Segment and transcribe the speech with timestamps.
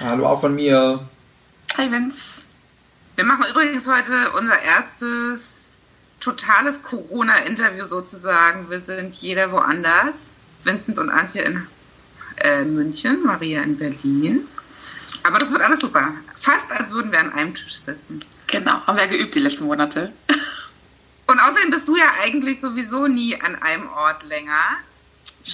[0.00, 1.00] Hallo auch von mir.
[1.76, 2.16] Hi Vince.
[3.16, 5.76] Wir machen übrigens heute unser erstes
[6.20, 8.70] totales Corona-Interview sozusagen.
[8.70, 10.30] Wir sind jeder woanders.
[10.64, 11.66] Vincent und Antje in
[12.38, 14.48] äh, München, Maria in Berlin.
[15.24, 16.08] Aber das wird alles super.
[16.36, 18.24] Fast als würden wir an einem Tisch sitzen.
[18.46, 20.12] Genau, haben wir geübt die letzten Monate.
[21.26, 24.78] Und außerdem bist du ja eigentlich sowieso nie an einem Ort länger.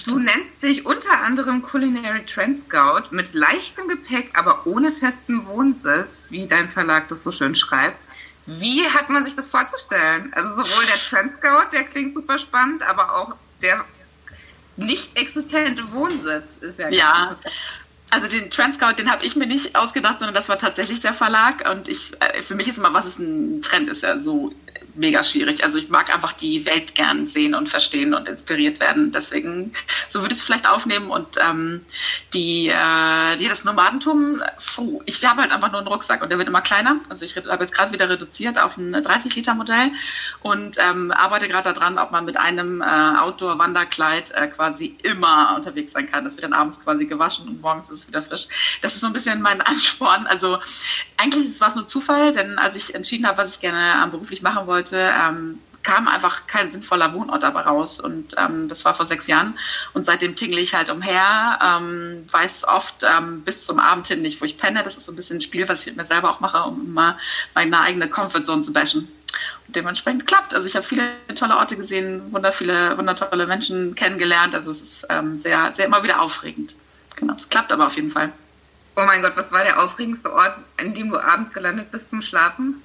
[0.05, 6.25] Du nennst dich unter anderem Culinary Trend Scout mit leichtem Gepäck, aber ohne festen Wohnsitz,
[6.29, 8.05] wie dein Verlag das so schön schreibt.
[8.45, 10.31] Wie hat man sich das vorzustellen?
[10.33, 13.83] Also sowohl der Trend Scout, der klingt super spannend, aber auch der
[14.77, 16.89] nicht existente Wohnsitz ist ja.
[16.89, 17.35] Ja.
[18.11, 21.13] Also den Trend Scout, den habe ich mir nicht ausgedacht, sondern das war tatsächlich der
[21.13, 21.69] Verlag.
[21.69, 24.51] Und ich, äh, für mich ist immer, was ist ein Trend, ist ja so
[24.99, 25.63] mega schwierig.
[25.63, 29.11] Also ich mag einfach die Welt gern sehen und verstehen und inspiriert werden.
[29.11, 29.73] Deswegen,
[30.09, 31.09] so würde ich es vielleicht aufnehmen.
[31.09, 31.85] Und ähm,
[32.33, 34.43] die, äh, die, das Nomadentum,
[34.75, 36.97] puh, ich habe halt einfach nur einen Rucksack und der wird immer kleiner.
[37.09, 39.91] Also ich habe jetzt gerade wieder reduziert auf ein 30-Liter-Modell
[40.41, 45.93] und ähm, arbeite gerade daran, ob man mit einem äh, Outdoor-Wanderkleid äh, quasi immer unterwegs
[45.93, 46.25] sein kann.
[46.25, 48.47] Das wird dann abends quasi gewaschen und morgens ist es wieder frisch.
[48.81, 50.27] Das ist so ein bisschen mein Ansporn.
[50.27, 50.59] Also
[51.17, 54.41] eigentlich war es nur Zufall, denn als ich entschieden habe, was ich gerne ähm, beruflich
[54.41, 57.99] machen wollte, ähm, kam einfach kein sinnvoller Wohnort dabei raus.
[57.99, 59.57] Und ähm, das war vor sechs Jahren.
[59.93, 64.41] Und seitdem tingle ich halt umher, ähm, weiß oft ähm, bis zum Abend hin nicht,
[64.41, 64.83] wo ich penne.
[64.83, 66.93] Das ist so ein bisschen ein Spiel, was ich mit mir selber auch mache, um
[66.93, 67.17] mal
[67.55, 69.07] meine eigene Comfortzone zu bashen.
[69.67, 70.53] Und dementsprechend klappt.
[70.53, 74.53] Also ich habe viele tolle Orte gesehen, wundervolle, wundertolle Menschen kennengelernt.
[74.55, 76.75] Also es ist ähm, sehr, sehr immer wieder aufregend.
[77.15, 78.31] Genau, es klappt aber auf jeden Fall.
[78.95, 82.21] Oh mein Gott, was war der aufregendste Ort, an dem du abends gelandet bist zum
[82.21, 82.81] Schlafen?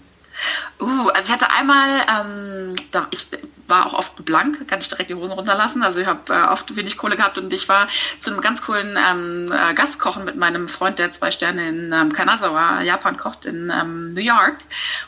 [0.81, 2.77] Uh, also ich hatte einmal, ähm,
[3.11, 3.27] ich
[3.67, 5.83] war auch oft blank, kann ich direkt die Hosen runterlassen.
[5.83, 8.99] Also ich habe äh, oft wenig Kohle gehabt und ich war zu einem ganz coolen
[8.99, 13.71] ähm, äh, Gastkochen mit meinem Freund, der zwei Sterne in ähm, Kanazawa, Japan kocht, in
[13.71, 14.57] ähm, New York.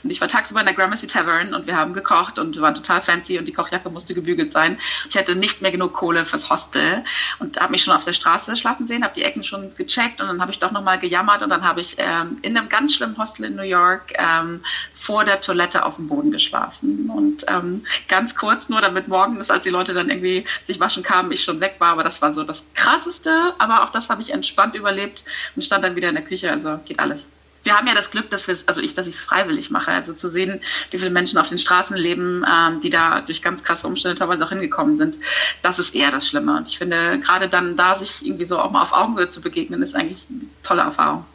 [0.02, 3.00] Und ich war tagsüber in der Gramercy Tavern und wir haben gekocht und waren total
[3.00, 4.78] fancy und die Kochjacke musste gebügelt sein.
[5.08, 7.04] Ich hatte nicht mehr genug Kohle fürs Hostel
[7.38, 10.28] und habe mich schon auf der Straße schlafen sehen, habe die Ecken schon gecheckt und
[10.28, 13.18] dann habe ich doch nochmal gejammert und dann habe ich ähm, in einem ganz schlimmen
[13.18, 18.34] Hostel in New York ähm, vor der Toilette auf dem Boden geschlafen und ähm, ganz
[18.34, 21.60] kurz kurz nur, damit morgens, als die Leute dann irgendwie sich waschen kamen, ich schon
[21.60, 21.92] weg war.
[21.92, 23.54] Aber das war so das Krasseste.
[23.58, 26.50] Aber auch das habe ich entspannt überlebt und stand dann wieder in der Küche.
[26.50, 27.28] Also geht alles.
[27.64, 29.90] Wir haben ja das Glück, dass wir also ich, dass ich es freiwillig mache.
[29.90, 30.60] Also zu sehen,
[30.90, 34.44] wie viele Menschen auf den Straßen leben, ähm, die da durch ganz krasse Umstände teilweise
[34.44, 35.16] auch hingekommen sind,
[35.62, 36.56] das ist eher das Schlimme.
[36.56, 39.82] Und ich finde, gerade dann da sich irgendwie so auch mal auf Augenhöhe zu begegnen,
[39.82, 41.26] ist eigentlich eine tolle Erfahrung.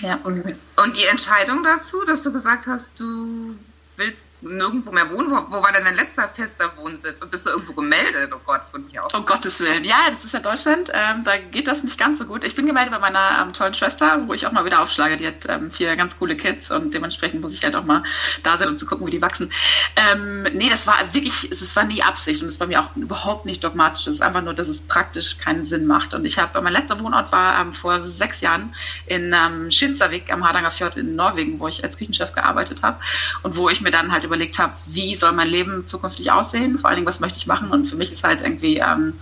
[0.00, 0.18] Ja.
[0.24, 3.54] Und die Entscheidung dazu, dass du gesagt hast, du
[3.96, 5.30] willst nirgendwo mehr wohnen?
[5.30, 7.20] Wo, wo, war denn dein letzter fester Wohnsitz?
[7.20, 8.30] Und bist du irgendwo gemeldet?
[8.34, 9.12] Oh Gott, das würde mich auch.
[9.14, 9.84] Um Gottes Willen.
[9.84, 10.90] Ja, das ist ja Deutschland.
[10.92, 12.44] Ähm, da geht das nicht ganz so gut.
[12.44, 15.16] Ich bin gemeldet bei meiner ähm, tollen Schwester, wo ich auch mal wieder aufschlage.
[15.16, 18.02] Die hat ähm, vier ganz coole Kids und dementsprechend muss ich halt auch mal
[18.42, 19.52] da sein, um zu gucken, wie die wachsen.
[19.96, 23.46] Ähm, nee, das war wirklich, es war nie Absicht und es war mir auch überhaupt
[23.46, 24.06] nicht dogmatisch.
[24.06, 26.14] Es ist einfach nur, dass es praktisch keinen Sinn macht.
[26.14, 28.74] Und ich habe, mein letzter Wohnort war ähm, vor sechs Jahren
[29.06, 33.00] in ähm, Schinsavik am Hardanger Fjord in Norwegen, wo ich als Küchenchef gearbeitet habe
[33.42, 36.88] und wo ich mir dann halt überlegt habe, wie soll mein Leben zukünftig aussehen, vor
[36.88, 37.70] allen Dingen, was möchte ich machen.
[37.70, 39.14] Und für mich ist halt irgendwie, ähm,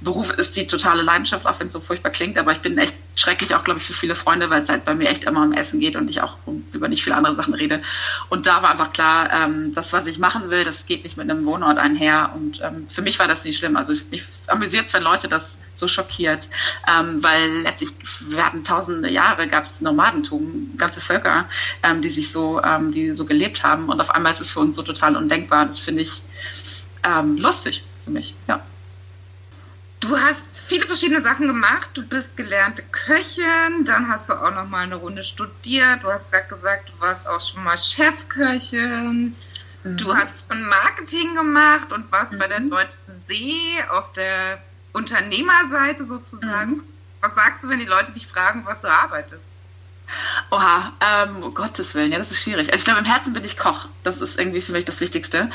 [0.00, 2.94] Beruf ist die totale Leidenschaft, auch wenn es so furchtbar klingt, aber ich bin echt
[3.14, 5.52] schrecklich auch, glaube ich, für viele Freunde, weil es halt bei mir echt immer um
[5.52, 6.36] Essen geht und ich auch
[6.72, 7.82] über nicht viele andere Sachen rede.
[8.28, 11.30] Und da war einfach klar, ähm, das, was ich machen will, das geht nicht mit
[11.30, 12.32] einem Wohnort einher.
[12.34, 13.76] Und ähm, für mich war das nicht schlimm.
[13.76, 16.48] Also mich amüsiert es, wenn Leute das so schockiert,
[16.88, 21.48] ähm, weil letztlich, wir hatten tausende Jahre, gab es Nomadentum, ganze Völker,
[21.82, 24.60] ähm, die sich so, ähm, die so gelebt haben und auf einmal ist es für
[24.60, 25.66] uns so total undenkbar.
[25.66, 26.22] Das finde ich
[27.04, 28.62] ähm, lustig für mich, ja.
[30.00, 31.90] Du hast viele verschiedene Sachen gemacht.
[31.94, 36.02] Du bist gelernte Köchin, dann hast du auch noch mal eine Runde studiert.
[36.02, 39.34] Du hast gerade gesagt, du warst auch schon mal Chefköchin.
[39.84, 39.96] Mhm.
[39.96, 42.38] Du hast von Marketing gemacht und warst mhm.
[42.38, 42.70] bei der mhm.
[42.70, 44.62] Deutschen See auf der
[44.92, 46.72] Unternehmerseite sozusagen.
[46.72, 46.82] Mhm.
[47.20, 49.42] Was sagst du, wenn die Leute dich fragen, was du arbeitest?
[50.50, 52.70] Oha, ähm, um Gottes Willen, ja, das ist schwierig.
[52.70, 53.86] Also ich glaube, im Herzen bin ich Koch.
[54.02, 55.50] Das ist irgendwie für mich das Wichtigste.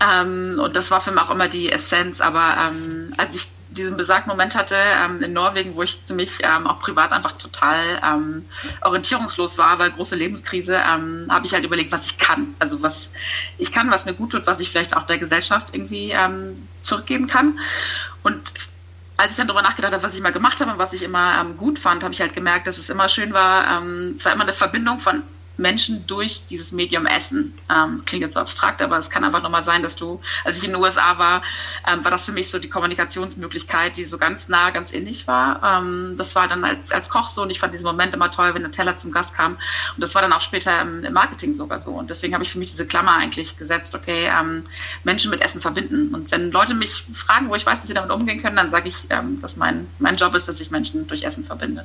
[0.00, 2.20] Ähm, und das war für mich auch immer die Essenz.
[2.20, 6.66] Aber ähm, als ich diesen besagten Moment hatte ähm, in Norwegen, wo ich ziemlich ähm,
[6.66, 8.44] auch privat einfach total ähm,
[8.82, 12.54] orientierungslos war, weil große Lebenskrise, ähm, habe ich halt überlegt, was ich kann.
[12.58, 13.10] Also was
[13.58, 17.26] ich kann, was mir gut tut, was ich vielleicht auch der Gesellschaft irgendwie ähm, zurückgeben
[17.26, 17.58] kann.
[18.22, 18.40] Und
[19.16, 21.40] als ich dann darüber nachgedacht habe, was ich mal gemacht habe und was ich immer
[21.40, 23.78] ähm, gut fand, habe ich halt gemerkt, dass es immer schön war.
[23.82, 25.22] Ähm, es war immer eine Verbindung von
[25.56, 27.58] Menschen durch dieses Medium Essen.
[27.70, 30.64] Ähm, klingt jetzt so abstrakt, aber es kann einfach nochmal sein, dass du, als ich
[30.64, 31.42] in den USA war,
[31.86, 35.62] ähm, war das für mich so die Kommunikationsmöglichkeit, die so ganz nah, ganz ähnlich war.
[35.62, 38.54] Ähm, das war dann als, als Koch so und ich fand diesen Moment immer toll,
[38.54, 39.52] wenn der Teller zum Gast kam.
[39.52, 41.90] Und das war dann auch später im, im Marketing sogar so.
[41.92, 44.64] Und deswegen habe ich für mich diese Klammer eigentlich gesetzt, okay, ähm,
[45.04, 46.14] Menschen mit Essen verbinden.
[46.14, 48.88] Und wenn Leute mich fragen, wo ich weiß, dass sie damit umgehen können, dann sage
[48.88, 51.84] ich, ähm, dass mein, mein Job ist, dass ich Menschen durch Essen verbinde.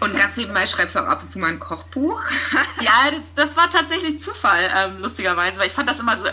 [0.00, 2.22] Und ganz nebenbei schreibst du auch ab und zu mal ein Kochbuch.
[2.80, 6.24] ja, das, das war tatsächlich Zufall, ähm, lustigerweise, weil ich fand das immer so,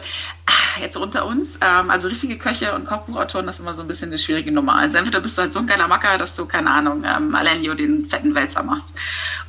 [0.46, 3.88] ach, jetzt unter uns, ähm, also richtige Köche und Kochbuchautoren, das ist immer so ein
[3.90, 4.76] bisschen eine schwierige Nummer.
[4.76, 7.74] Also entweder bist du halt so ein geiler Macker, dass du, keine Ahnung, ähm, Alenio
[7.74, 8.96] den fetten Wälzer machst.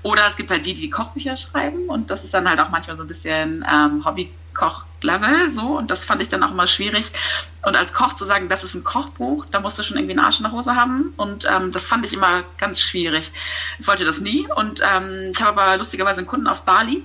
[0.02, 2.96] Oder es gibt halt die, die Kochbücher schreiben und das ist dann halt auch manchmal
[2.96, 7.10] so ein bisschen ähm, Hobbykoch Level, so, und das fand ich dann auch immer schwierig.
[7.64, 10.24] Und als Koch zu sagen, das ist ein Kochbuch, da musst du schon irgendwie einen
[10.24, 11.12] Arsch in der Hose haben.
[11.16, 13.30] Und ähm, das fand ich immer ganz schwierig.
[13.78, 14.46] Ich wollte das nie.
[14.56, 17.02] Und ähm, ich habe aber lustigerweise einen Kunden auf Bali,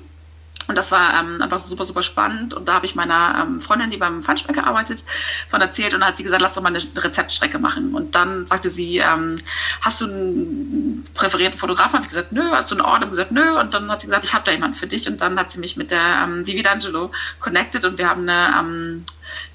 [0.68, 2.54] und das war ähm, einfach super, super spannend.
[2.54, 5.04] Und da habe ich meiner ähm, Freundin, die beim Feinschmecker arbeitet,
[5.50, 5.94] von erzählt.
[5.94, 7.94] Und dann hat sie gesagt, lass doch mal eine Rezeptstrecke machen.
[7.94, 9.38] Und dann sagte sie, ähm,
[9.82, 11.94] hast du einen präferierten Fotografen?
[11.94, 12.52] Habe ich gesagt, nö.
[12.52, 13.02] Hast du einen Ort?
[13.02, 13.60] Habe gesagt, nö.
[13.60, 15.08] Und dann hat sie gesagt, ich habe da jemanden für dich.
[15.08, 17.84] Und dann hat sie mich mit der ähm, Vivi D'Angelo connected.
[17.84, 18.56] Und wir haben eine...
[18.60, 19.06] Ähm,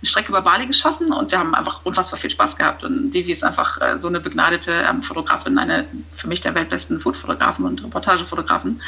[0.00, 2.84] eine Strecke über Bali geschossen und wir haben einfach unfassbar viel Spaß gehabt.
[2.84, 5.84] Und Vivi ist einfach äh, so eine begnadete ähm, Fotografin, eine
[6.14, 8.80] für mich der weltbesten Foodfotografen und Reportagefotografen.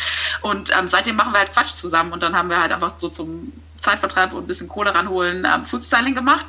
[0.42, 3.08] Und ähm, seitdem machen wir halt Quatsch zusammen und dann haben wir halt einfach so
[3.08, 6.46] zum Zeitvertreib und ein bisschen Kohle ranholen ähm, Foodstyling gemacht.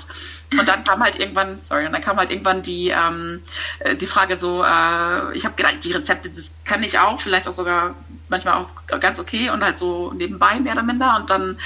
[0.59, 3.41] Und dann kam halt irgendwann, sorry, und dann kam halt irgendwann die, ähm,
[3.79, 7.47] äh, die Frage so, äh, ich habe gedacht, die Rezepte, das kann ich auch, vielleicht
[7.47, 7.95] auch sogar
[8.27, 11.15] manchmal auch ganz okay und halt so nebenbei mehr oder minder.
[11.15, 11.57] Und dann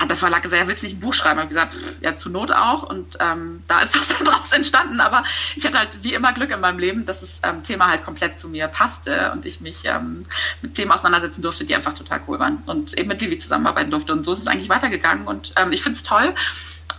[0.00, 1.40] hat der Verlag gesagt, er will nicht ein Buch schreiben.
[1.40, 2.84] Ich gesagt, ja, zur Not auch.
[2.84, 4.98] Und ähm, da ist das dann draus entstanden.
[4.98, 5.24] Aber
[5.54, 8.38] ich hatte halt wie immer Glück in meinem Leben, dass das ähm, Thema halt komplett
[8.38, 10.24] zu mir passte und ich mich ähm,
[10.62, 12.62] mit Themen auseinandersetzen durfte, die einfach total cool waren.
[12.66, 14.12] Und eben mit Vivi zusammenarbeiten durfte.
[14.12, 15.26] Und so ist es eigentlich weitergegangen.
[15.26, 16.34] Und ähm, ich finde es toll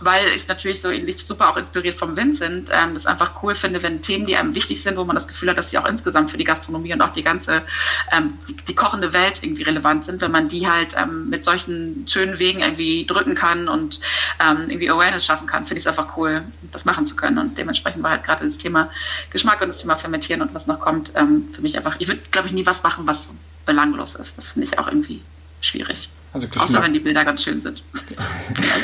[0.00, 3.82] weil ich natürlich so ähnlich super auch inspiriert vom Vincent, ähm, das einfach cool finde,
[3.82, 6.30] wenn Themen, die einem wichtig sind, wo man das Gefühl hat, dass sie auch insgesamt
[6.30, 7.62] für die Gastronomie und auch die ganze,
[8.10, 12.06] ähm, die, die, kochende Welt irgendwie relevant sind, wenn man die halt ähm, mit solchen
[12.08, 14.00] schönen Wegen irgendwie drücken kann und
[14.40, 16.42] ähm, irgendwie Awareness schaffen kann, finde ich es einfach cool,
[16.72, 17.38] das machen zu können.
[17.38, 18.90] Und dementsprechend war halt gerade das Thema
[19.30, 22.20] Geschmack und das Thema Fermentieren und was noch kommt, ähm, für mich einfach, ich würde,
[22.30, 23.28] glaube ich, nie was machen, was
[23.66, 24.38] belanglos ist.
[24.38, 25.22] Das finde ich auch irgendwie
[25.60, 26.08] schwierig.
[26.32, 27.82] Also Außer wenn die Bilder ganz schön sind.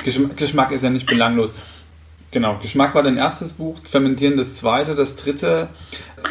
[0.37, 1.55] Geschmack ist ja nicht belanglos.
[2.31, 5.69] Genau, Geschmack war dein erstes Buch, Fermentieren das zweite, das dritte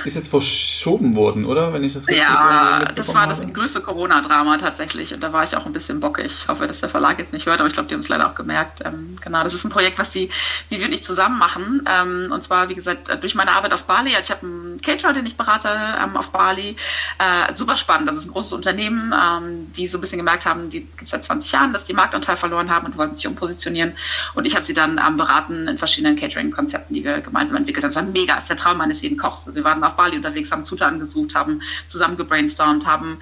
[0.05, 1.73] ist jetzt verschoben worden, oder?
[1.73, 5.55] Wenn ich das richtig Ja, das war das größte Corona-Drama tatsächlich und da war ich
[5.55, 6.25] auch ein bisschen bockig.
[6.27, 8.27] Ich hoffe, dass der Verlag jetzt nicht hört, aber ich glaube, die haben es leider
[8.29, 8.81] auch gemerkt.
[8.85, 10.29] Ähm, genau, das ist ein Projekt, was die,
[10.69, 11.81] die wir und ich zusammen machen.
[11.89, 14.15] Ähm, und zwar, wie gesagt, durch meine Arbeit auf Bali.
[14.15, 16.75] Also ich habe einen Caterer, den ich berate ähm, auf Bali.
[17.19, 18.07] Äh, super spannend.
[18.07, 21.09] Das ist ein großes Unternehmen, ähm, die so ein bisschen gemerkt haben, die gibt es
[21.09, 23.93] seit 20 Jahren, dass die Marktanteil verloren haben und wollten sich umpositionieren.
[24.35, 27.91] Und ich habe sie dann ähm, beraten in verschiedenen Catering-Konzepten, die wir gemeinsam entwickelt haben.
[27.91, 29.47] Das war mega, das ist der Traum eines jeden Kochs.
[29.47, 33.19] Also wir waren auf Bali unterwegs, haben Zutaten gesucht, haben zusammen gebrainstormt, haben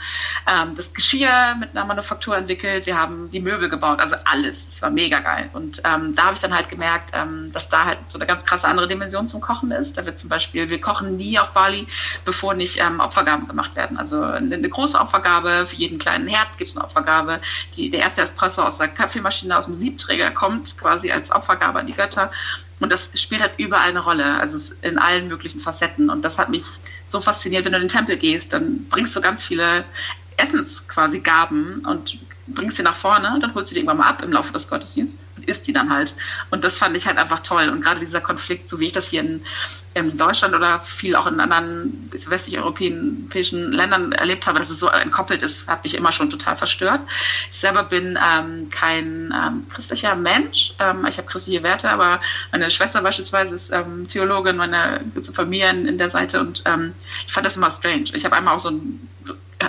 [0.48, 4.68] ähm, das Geschirr mit einer Manufaktur entwickelt, wir haben die Möbel gebaut, also alles.
[4.68, 5.50] Es war mega geil.
[5.54, 8.44] Und ähm, da habe ich dann halt gemerkt, ähm, dass da halt so eine ganz
[8.46, 9.98] krasse andere Dimension zum Kochen ist.
[9.98, 11.88] Da wird zum Beispiel, wir kochen nie auf Bali,
[12.26, 13.98] bevor nicht ähm, Opfergaben gemacht werden.
[13.98, 17.42] Also eine, eine große Opfergabe, für jeden kleinen Herd gibt es eine Opfergabe.
[17.76, 21.86] Die, der erste Espresso aus der Kaffeemaschine, aus dem Siebträger kommt quasi als Opfergabe an
[21.86, 22.32] die Götter.
[22.80, 26.10] Und das spielt halt überall eine Rolle, also in allen möglichen Facetten.
[26.10, 26.66] Und das hat mich
[27.08, 27.66] so fasziniert.
[27.66, 29.86] Wenn du in den Tempel gehst, dann bringst du ganz viele
[30.38, 32.18] Essens quasi Gaben und
[32.48, 35.20] bringst sie nach vorne, dann holst du die irgendwann mal ab im Laufe des Gottesdienstes
[35.36, 36.14] und isst die dann halt.
[36.52, 37.70] Und das fand ich halt einfach toll.
[37.70, 39.42] Und gerade dieser Konflikt, so wie ich das hier in,
[39.96, 44.90] in Deutschland oder viel auch in anderen westlich europäischen Ländern erlebt habe, dass es so
[44.90, 47.00] entkoppelt ist, hat mich immer schon total verstört.
[47.50, 50.74] Ich selber bin ähm, kein ähm, christlicher Mensch.
[50.80, 52.20] Ähm, ich habe christliche Werte, aber
[52.52, 55.00] meine Schwester beispielsweise ist ähm, Theologin, meine
[55.32, 56.94] Familie in, in der Seite und ähm,
[57.26, 58.12] ich fand das immer strange.
[58.14, 59.08] Ich habe einmal auch so ein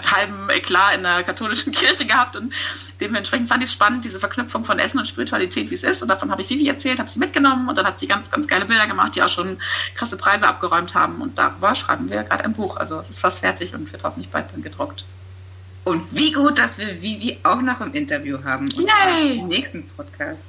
[0.02, 2.52] halben Eklat in der katholischen Kirche gehabt und
[3.00, 6.02] dementsprechend fand ich es spannend, diese Verknüpfung von Essen und Spiritualität, wie es ist.
[6.02, 8.46] Und davon habe ich Vivi erzählt, habe sie mitgenommen und dann hat sie ganz, ganz
[8.46, 9.58] geile Bilder gemacht, die auch schon
[9.94, 11.20] krasse Preise abgeräumt haben.
[11.20, 12.76] Und darüber schreiben wir gerade ein Buch.
[12.76, 15.04] Also es ist fast fertig und wird hoffentlich bald dann gedruckt.
[15.84, 18.64] Und wie gut, dass wir Vivi auch noch im Interview haben.
[18.76, 19.38] Und Yay!
[19.38, 20.42] Im nächsten Podcast.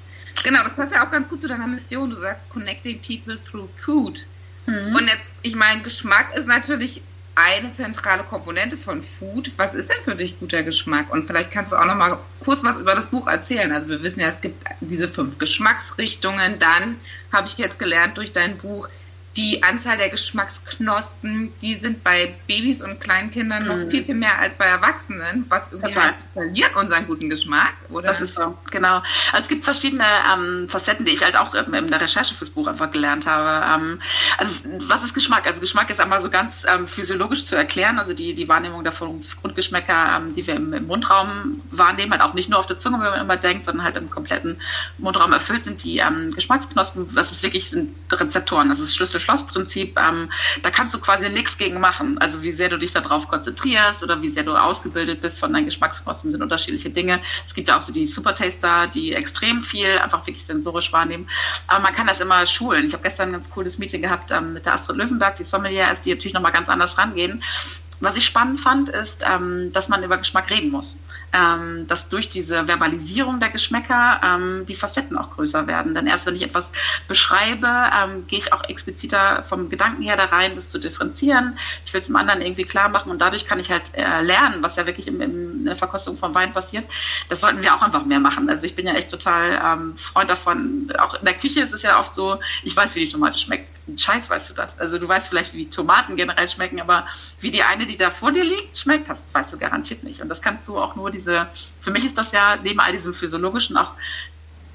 [0.44, 2.10] Genau, das passt ja auch ganz gut zu deiner Mission.
[2.10, 4.25] Du sagst Connecting People through Food.
[4.66, 4.96] Mhm.
[4.96, 7.01] Und jetzt, ich meine, Geschmack ist natürlich
[7.38, 9.51] eine zentrale Komponente von Food.
[9.58, 11.12] Was ist denn für dich guter Geschmack?
[11.12, 13.72] Und vielleicht kannst du auch noch mal kurz was über das Buch erzählen.
[13.72, 16.58] Also wir wissen ja, es gibt diese fünf Geschmacksrichtungen.
[16.58, 17.00] Dann
[17.32, 18.89] habe ich jetzt gelernt durch dein Buch,
[19.38, 23.67] die Anzahl der Geschmacksknospen, die sind bei Babys und Kleinkindern mhm.
[23.67, 26.08] noch viel, viel mehr als bei Erwachsenen, was irgendwie Total.
[26.08, 28.10] heißt, verliert unseren guten Geschmack, oder?
[28.10, 29.03] Das ist so, genau.
[29.32, 32.67] Also es gibt verschiedene ähm, Facetten, die ich halt auch in der Recherche fürs Buch
[32.67, 33.84] einfach gelernt habe.
[33.84, 34.01] Ähm,
[34.39, 34.51] also
[34.88, 35.46] was ist Geschmack?
[35.46, 38.94] Also Geschmack ist einmal so ganz ähm, physiologisch zu erklären, also die, die Wahrnehmung der
[39.41, 42.98] Grundgeschmäcker, ähm, die wir im, im, Mundraum wahrnehmen, halt auch nicht nur auf der Zunge,
[42.98, 44.60] wie man immer denkt, sondern halt im kompletten
[44.98, 50.00] Mundraum erfüllt sind die ähm, Geschmacksknospen, das ist wirklich sind Rezeptoren, das ist Schlüssel Schloss-Prinzip,
[50.00, 50.31] ähm,
[50.62, 52.17] da kannst du quasi nichts gegen machen.
[52.19, 55.65] Also wie sehr du dich darauf konzentrierst oder wie sehr du ausgebildet bist von deinen
[55.65, 57.19] Geschmacksknospen sind unterschiedliche Dinge.
[57.46, 61.29] Es gibt ja auch so die Supertaster, die extrem viel einfach wirklich sensorisch wahrnehmen.
[61.67, 62.86] Aber man kann das immer schulen.
[62.86, 65.91] Ich habe gestern ein ganz cooles Meeting gehabt ähm, mit der Astrid Löwenberg, die Sommelier
[65.91, 67.43] ist, die natürlich nochmal ganz anders rangehen.
[68.00, 70.98] Was ich spannend fand, ist, ähm, dass man über Geschmack reden muss.
[71.34, 75.93] Ähm, dass durch diese Verbalisierung der Geschmäcker ähm, die Facetten auch größer werden.
[75.93, 76.72] Denn erst wenn ich etwas
[77.10, 81.57] beschreibe, ähm, gehe ich auch expliziter vom Gedanken her da rein, das zu differenzieren.
[81.86, 84.63] Ich will es dem anderen irgendwie klar machen und dadurch kann ich halt äh, lernen,
[84.63, 86.86] was ja wirklich im, im, in der Verkostung von Wein passiert.
[87.27, 88.50] Das sollten wir auch einfach mehr machen.
[88.50, 90.93] Also ich bin ja echt total ähm, Freund davon.
[90.98, 93.67] Auch in der Küche ist es ja oft so, ich weiß, wie die Tomate schmeckt.
[93.96, 94.79] Scheiß weißt du das.
[94.79, 97.07] Also du weißt vielleicht, wie Tomaten generell schmecken, aber
[97.39, 100.22] wie die eine, die da vor dir liegt, schmeckt, das weißt du garantiert nicht.
[100.22, 101.47] Und das kannst du auch nur diese,
[101.81, 103.91] für mich ist das ja neben all diesem physiologischen auch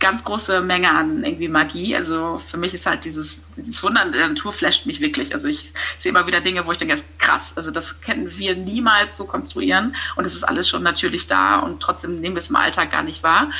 [0.03, 1.95] ganz große Menge an irgendwie Magie.
[1.95, 5.33] Also für mich ist halt dieses, dieses Wunder der Natur flasht mich wirklich.
[5.33, 7.53] Also ich sehe immer wieder Dinge, wo ich denke, das ist krass.
[7.55, 11.81] Also das können wir niemals so konstruieren und es ist alles schon natürlich da und
[11.81, 13.51] trotzdem nehmen wir es im Alltag gar nicht wahr.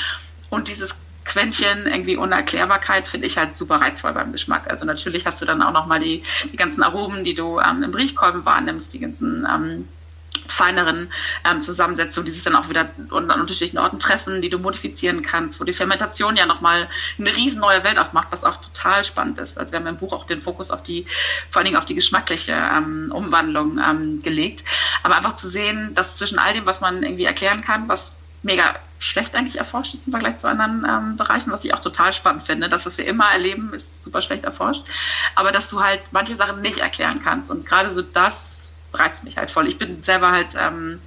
[0.49, 4.69] Und dieses Quäntchen irgendwie Unerklärbarkeit finde ich halt super reizvoll beim Geschmack.
[4.69, 7.93] Also natürlich hast du dann auch nochmal die, die ganzen Aromen, die du ähm, im
[7.93, 9.87] Riechkolben wahrnimmst, die ganzen ähm,
[10.47, 11.11] feineren
[11.45, 15.59] ähm, Zusammensetzungen, die sich dann auch wieder an unterschiedlichen Orten treffen, die du modifizieren kannst,
[15.59, 16.87] wo die Fermentation ja nochmal
[17.19, 19.57] eine riesen neue Welt aufmacht, was auch total spannend ist.
[19.57, 21.05] Also wir haben im Buch auch den Fokus auf die,
[21.49, 24.63] vor allen Dingen auf die geschmackliche ähm, Umwandlung ähm, gelegt.
[25.01, 28.75] Aber einfach zu sehen, dass zwischen all dem, was man irgendwie erklären kann, was mega
[28.99, 32.43] schlecht eigentlich erforscht ist im Vergleich zu anderen ähm, Bereichen, was ich auch total spannend
[32.43, 32.69] finde.
[32.69, 34.83] Das, was wir immer erleben, ist super schlecht erforscht.
[35.35, 37.49] Aber dass du halt manche Sachen nicht erklären kannst.
[37.49, 38.52] Und gerade so das
[38.93, 39.67] reizt mich halt voll.
[39.67, 40.99] Ich bin selber halt, ähm,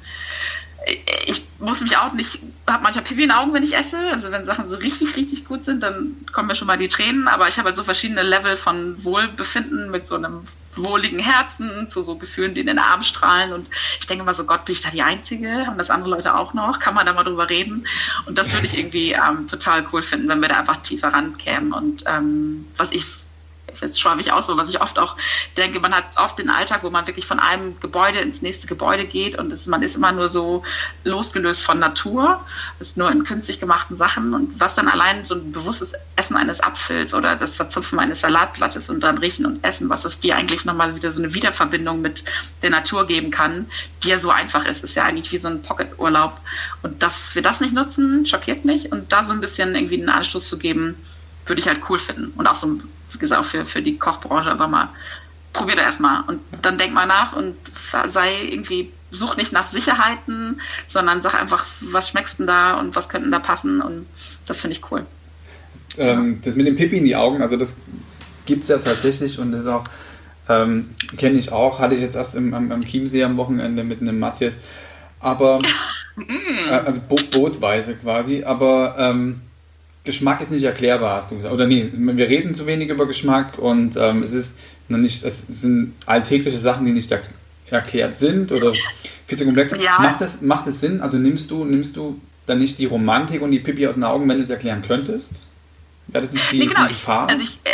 [1.26, 3.98] ich muss mich auch nicht, habe manchmal Pipi in den Augen, wenn ich esse.
[4.12, 7.26] Also wenn Sachen so richtig, richtig gut sind, dann kommen mir schon mal die Tränen.
[7.26, 10.42] Aber ich habe halt so verschiedene Level von Wohlbefinden mit so einem
[10.76, 13.52] wohligen Herzen, zu so Gefühlen, die in den Arm strahlen.
[13.52, 15.66] Und ich denke immer so, Gott, bin ich da die Einzige?
[15.66, 16.78] Haben das andere Leute auch noch?
[16.78, 17.86] Kann man da mal drüber reden?
[18.26, 21.72] Und das würde ich irgendwie ähm, total cool finden, wenn wir da einfach tiefer rankämen.
[21.72, 23.04] Und ähm, was ich
[23.80, 25.16] jetzt schweife ich aus, aber was ich oft auch
[25.56, 29.04] denke, man hat oft den Alltag, wo man wirklich von einem Gebäude ins nächste Gebäude
[29.04, 30.62] geht und es, man ist immer nur so
[31.04, 32.44] losgelöst von Natur,
[32.78, 36.60] ist nur in künstlich gemachten Sachen und was dann allein so ein bewusstes Essen eines
[36.60, 40.64] Apfels oder das Zerzupfen eines Salatblattes und dann riechen und essen, was es dir eigentlich
[40.64, 42.24] nochmal wieder so eine Wiederverbindung mit
[42.62, 43.66] der Natur geben kann,
[44.02, 46.38] die ja so einfach ist, ist ja eigentlich wie so ein Pocket-Urlaub.
[46.82, 48.92] Und dass wir das nicht nutzen, schockiert mich.
[48.92, 50.94] Und da so ein bisschen irgendwie einen Anstoß zu geben,
[51.46, 52.32] würde ich halt cool finden.
[52.36, 52.80] Und auch so
[53.12, 54.88] wie gesagt, für, für die Kochbranche einfach mal,
[55.52, 57.56] probier da erstmal und dann denk mal nach und
[58.08, 63.08] sei irgendwie, such nicht nach Sicherheiten, sondern sag einfach, was schmeckst denn da und was
[63.08, 63.80] könnten da passen?
[63.80, 64.06] Und
[64.46, 65.06] das finde ich cool.
[65.96, 67.76] Ähm, das mit dem Pipi in die Augen, also das
[68.44, 69.84] gibt es ja tatsächlich und das ist auch,
[70.48, 74.02] ähm, kenne ich auch, hatte ich jetzt erst im, am, am Chiemsee am Wochenende mit
[74.02, 74.58] einem Matthias,
[75.20, 75.60] aber,
[76.68, 79.40] äh, also Bo Bootweise quasi, aber ähm,
[80.06, 81.52] Geschmack ist nicht erklärbar, hast du gesagt.
[81.52, 84.58] Oder nee, wir reden zu wenig über Geschmack und ähm, es ist
[84.88, 87.20] noch nicht, es sind alltägliche Sachen, die nicht er
[87.68, 88.72] erklärt sind oder
[89.26, 89.72] viel zu komplex.
[89.72, 89.98] Ja.
[89.98, 91.00] Macht es macht es Sinn?
[91.00, 94.28] Also nimmst du, nimmst du dann nicht die Romantik und die Pipi aus den Augen,
[94.28, 95.32] wenn du es erklären könntest?
[96.06, 96.82] Wäre das nicht die, nee, genau.
[96.82, 97.26] die Gefahr?
[97.26, 97.70] Ich, also ich, äh,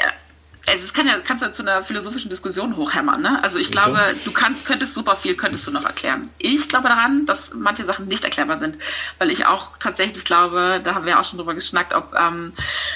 [0.67, 3.21] also es kann ja, kannst du zu einer philosophischen Diskussion hochhämmern.
[3.21, 3.43] Ne?
[3.43, 3.81] Also ich Wieso?
[3.81, 6.31] glaube, du kannst, könntest super viel, könntest du noch erklären.
[6.39, 8.79] Ich glaube daran, dass manche Sachen nicht erklärbar sind,
[9.19, 12.53] weil ich auch tatsächlich glaube, da haben wir auch schon drüber geschnackt, ob, ähm,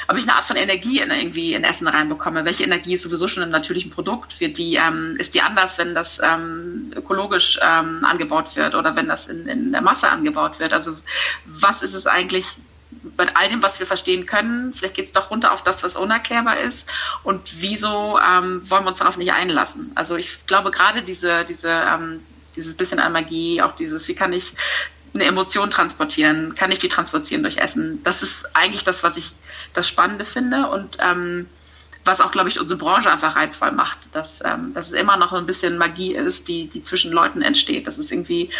[0.06, 2.44] ob ich eine Art von Energie in, irgendwie in Essen reinbekomme.
[2.44, 4.38] Welche Energie ist sowieso schon im natürlichen Produkt?
[4.38, 9.08] Wird die, ähm, ist die anders, wenn das ähm, ökologisch ähm, angebaut wird oder wenn
[9.08, 10.72] das in, in der Masse angebaut wird?
[10.72, 10.96] Also
[11.44, 12.46] was ist es eigentlich,
[13.16, 15.96] bei all dem, was wir verstehen können, vielleicht geht es doch runter auf das, was
[15.96, 16.88] unerklärbar ist.
[17.22, 19.92] Und wieso ähm, wollen wir uns darauf nicht einlassen?
[19.94, 22.20] Also ich glaube gerade diese, diese, ähm,
[22.54, 24.54] dieses bisschen an Magie, auch dieses, wie kann ich
[25.14, 26.54] eine Emotion transportieren?
[26.54, 28.02] Kann ich die transportieren durch Essen?
[28.02, 29.32] Das ist eigentlich das, was ich
[29.74, 31.46] das Spannende finde und ähm,
[32.06, 35.32] was auch, glaube ich, unsere Branche einfach reizvoll macht, dass, ähm, dass es immer noch
[35.32, 37.86] ein bisschen Magie ist, die, die zwischen Leuten entsteht.
[37.86, 38.50] Das ist irgendwie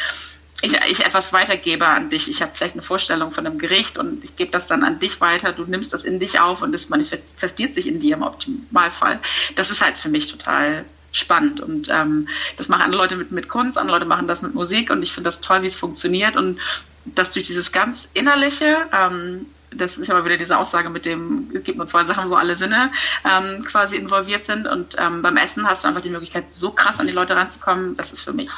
[0.67, 2.29] ich, ich etwas weitergebe an dich.
[2.29, 5.21] Ich habe vielleicht eine Vorstellung von einem Gericht und ich gebe das dann an dich
[5.21, 5.53] weiter.
[5.53, 9.21] Du nimmst das in dich auf und es manifestiert sich in dir im Optimalfall.
[9.55, 13.49] Das ist halt für mich total spannend und ähm, das machen andere Leute mit, mit
[13.49, 16.37] Kunst, andere Leute machen das mit Musik und ich finde das toll, wie es funktioniert
[16.37, 16.59] und
[17.07, 21.51] dass durch dieses ganz Innerliche, ähm, das ist ja mal wieder diese Aussage mit dem,
[21.55, 22.91] es gibt nur zwei Sachen, wo alle Sinne
[23.25, 27.01] ähm, quasi involviert sind und ähm, beim Essen hast du einfach die Möglichkeit, so krass
[27.01, 28.51] an die Leute ranzukommen, das ist für mich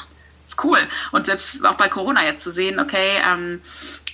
[0.49, 0.81] ist cool.
[1.12, 3.61] Und selbst auch bei Corona jetzt zu sehen, okay, ähm,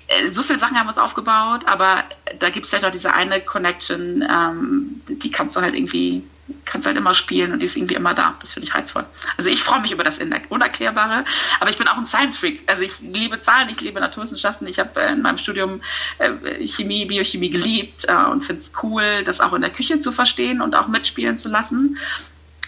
[0.08, 2.04] äh, so viele Sachen haben wir uns aufgebaut, aber
[2.38, 6.22] da gibt es vielleicht auch diese eine Connection, ähm, die kannst du halt irgendwie,
[6.66, 8.34] kannst halt immer spielen und die ist irgendwie immer da.
[8.40, 9.06] Das finde ich reizvoll.
[9.38, 10.18] Also ich freue mich über das
[10.50, 11.24] Unerklärbare,
[11.60, 12.64] aber ich bin auch ein Science-Freak.
[12.66, 14.66] Also ich liebe Zahlen, ich liebe Naturwissenschaften.
[14.66, 15.80] Ich habe äh, in meinem Studium
[16.18, 20.12] äh, Chemie, Biochemie geliebt äh, und finde es cool, das auch in der Küche zu
[20.12, 21.98] verstehen und auch mitspielen zu lassen.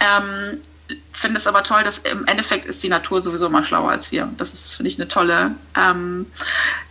[0.00, 0.61] Ähm,
[1.12, 4.28] finde es aber toll, dass im Endeffekt ist die Natur sowieso immer schlauer als wir.
[4.37, 6.26] Das ist, finde ich, eine tolle, ähm,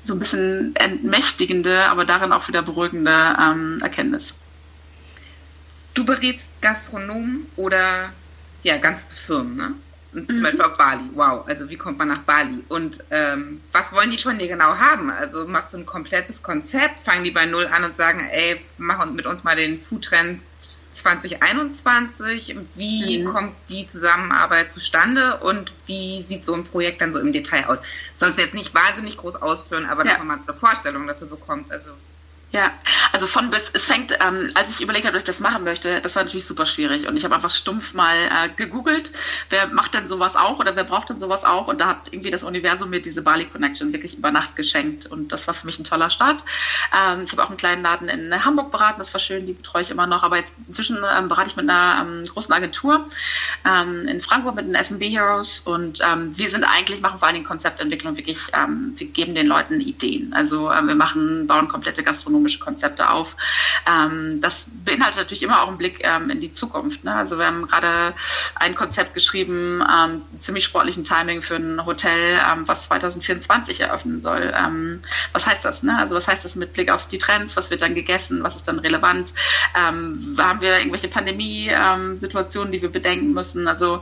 [0.03, 4.33] so ein bisschen entmächtigende, aber darin auch wieder beruhigende ähm, Erkenntnis.
[5.93, 8.09] Du berätst Gastronomen oder
[8.63, 9.73] ja, ganze Firmen, ne?
[10.15, 10.43] Zum mhm.
[10.43, 11.03] Beispiel auf Bali.
[11.13, 12.63] Wow, also wie kommt man nach Bali?
[12.69, 15.09] Und ähm, was wollen die von dir genau haben?
[15.09, 17.01] Also machst du ein komplettes Konzept?
[17.01, 20.39] Fangen die bei Null an und sagen, ey, mach mit uns mal den Foodtrend
[20.95, 22.55] 2021.
[22.75, 23.31] Wie mhm.
[23.31, 27.77] kommt die Zusammenarbeit zustande und wie sieht so ein Projekt dann so im Detail aus?
[28.17, 30.11] Sollst du jetzt nicht wahnsinnig groß ausführen, aber ja.
[30.11, 31.71] dass man mal eine Vorstellung dafür bekommt.
[31.71, 31.91] Also
[32.55, 32.71] ja,
[33.11, 35.99] also von bis, es fängt, ähm, als ich überlegt habe, dass ich das machen möchte,
[35.99, 37.05] das war natürlich super schwierig.
[37.05, 39.11] Und ich habe einfach stumpf mal äh, gegoogelt,
[39.49, 41.67] wer macht denn sowas auch oder wer braucht denn sowas auch?
[41.67, 45.05] Und da hat irgendwie das Universum mir diese Bali Connection wirklich über Nacht geschenkt.
[45.05, 46.45] Und das war für mich ein toller Start.
[46.97, 49.81] Ähm, ich habe auch einen kleinen Laden in Hamburg beraten, das war schön, die betreue
[49.81, 50.23] ich immer noch.
[50.23, 53.05] Aber jetzt inzwischen ähm, berate ich mit einer ähm, großen Agentur
[53.65, 55.59] ähm, in Frankfurt mit den FB Heroes.
[55.59, 59.81] Und ähm, wir sind eigentlich, machen vor allen Dingen Konzeptentwicklung wirklich, wir geben den Leuten
[59.81, 60.33] Ideen.
[60.33, 63.35] Also wir machen, bauen komplette Gastronomie ökonomische Konzepte auf.
[63.87, 67.03] Ähm, das beinhaltet natürlich immer auch einen Blick ähm, in die Zukunft.
[67.03, 67.13] Ne?
[67.13, 68.13] Also wir haben gerade
[68.55, 74.53] ein Konzept geschrieben, ähm, ziemlich sportlichen Timing für ein Hotel, ähm, was 2024 eröffnen soll.
[74.55, 75.01] Ähm,
[75.33, 75.83] was heißt das?
[75.83, 75.97] Ne?
[75.97, 77.55] Also was heißt das mit Blick auf die Trends?
[77.57, 78.43] Was wird dann gegessen?
[78.43, 79.33] Was ist dann relevant?
[79.75, 83.67] Ähm, haben wir irgendwelche Pandemie-Situationen, die wir bedenken müssen?
[83.67, 84.01] Also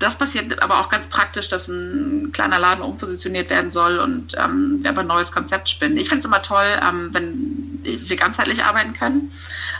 [0.00, 4.78] das passiert aber auch ganz praktisch, dass ein kleiner Laden umpositioniert werden soll und ähm,
[4.82, 5.98] wir aber ein neues Konzept spinnen.
[5.98, 9.30] Ich finde es immer toll, ähm, wenn wir ganzheitlich arbeiten können.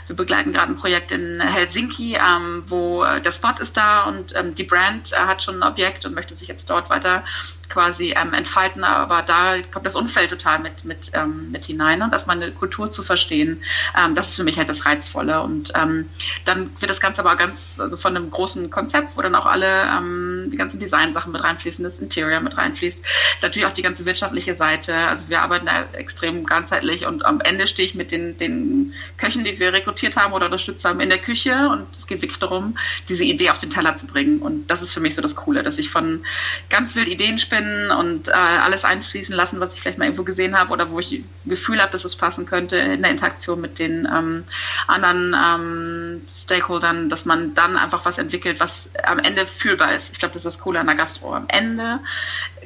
[0.07, 4.53] Wir begleiten gerade ein Projekt in Helsinki, ähm, wo der Spot ist da und ähm,
[4.53, 7.23] die Brand äh, hat schon ein Objekt und möchte sich jetzt dort weiter
[7.71, 12.09] quasi ähm, entfalten, aber da kommt das Umfeld total mit, mit, ähm, mit hinein ne?
[12.11, 13.63] dass man eine Kultur zu verstehen,
[13.97, 15.41] ähm, das ist für mich halt das Reizvolle.
[15.41, 16.09] Und ähm,
[16.45, 19.83] dann wird das Ganze aber ganz, also von einem großen Konzept, wo dann auch alle
[19.83, 23.03] ähm, die ganzen Designsachen mit reinfließen, das Interior mit reinfließt,
[23.41, 27.67] natürlich auch die ganze wirtschaftliche Seite, also wir arbeiten da extrem ganzheitlich und am Ende
[27.67, 31.19] stehe ich mit den, den Köchen, die wir rekrutiert haben oder unterstützt haben, in der
[31.19, 34.39] Küche und es geht wirklich darum, diese Idee auf den Teller zu bringen.
[34.39, 36.23] Und das ist für mich so das Coole, dass ich von
[36.69, 40.23] ganz wild Ideen spinne bin und äh, alles einfließen lassen, was ich vielleicht mal irgendwo
[40.23, 43.61] gesehen habe oder wo ich ein Gefühl habe, dass es passen könnte in der Interaktion
[43.61, 44.43] mit den ähm,
[44.87, 50.11] anderen ähm, Stakeholdern, dass man dann einfach was entwickelt, was am Ende fühlbar ist.
[50.11, 51.33] Ich glaube, das ist das Coole an der Gastro.
[51.33, 51.99] Am Ende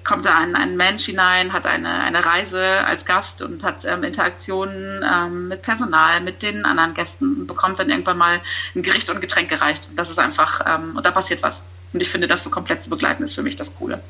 [0.03, 4.03] kommt da ein, ein Mensch hinein, hat eine, eine Reise als Gast und hat ähm,
[4.03, 8.41] Interaktionen ähm, mit Personal, mit den anderen Gästen und bekommt dann irgendwann mal
[8.75, 9.87] ein Gericht und ein Getränk gereicht.
[9.89, 11.63] Und das ist einfach, ähm, und da passiert was.
[11.91, 14.01] Und ich finde, das so komplett zu begleiten, ist für mich das Coole.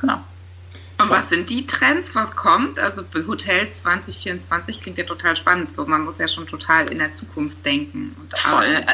[0.00, 0.20] Genau.
[1.00, 2.14] Und was sind die Trends?
[2.14, 2.78] Was kommt?
[2.78, 5.72] Also Hotel 2024 klingt ja total spannend.
[5.72, 8.14] So, man muss ja schon total in der Zukunft denken.
[8.34, 8.84] Voll.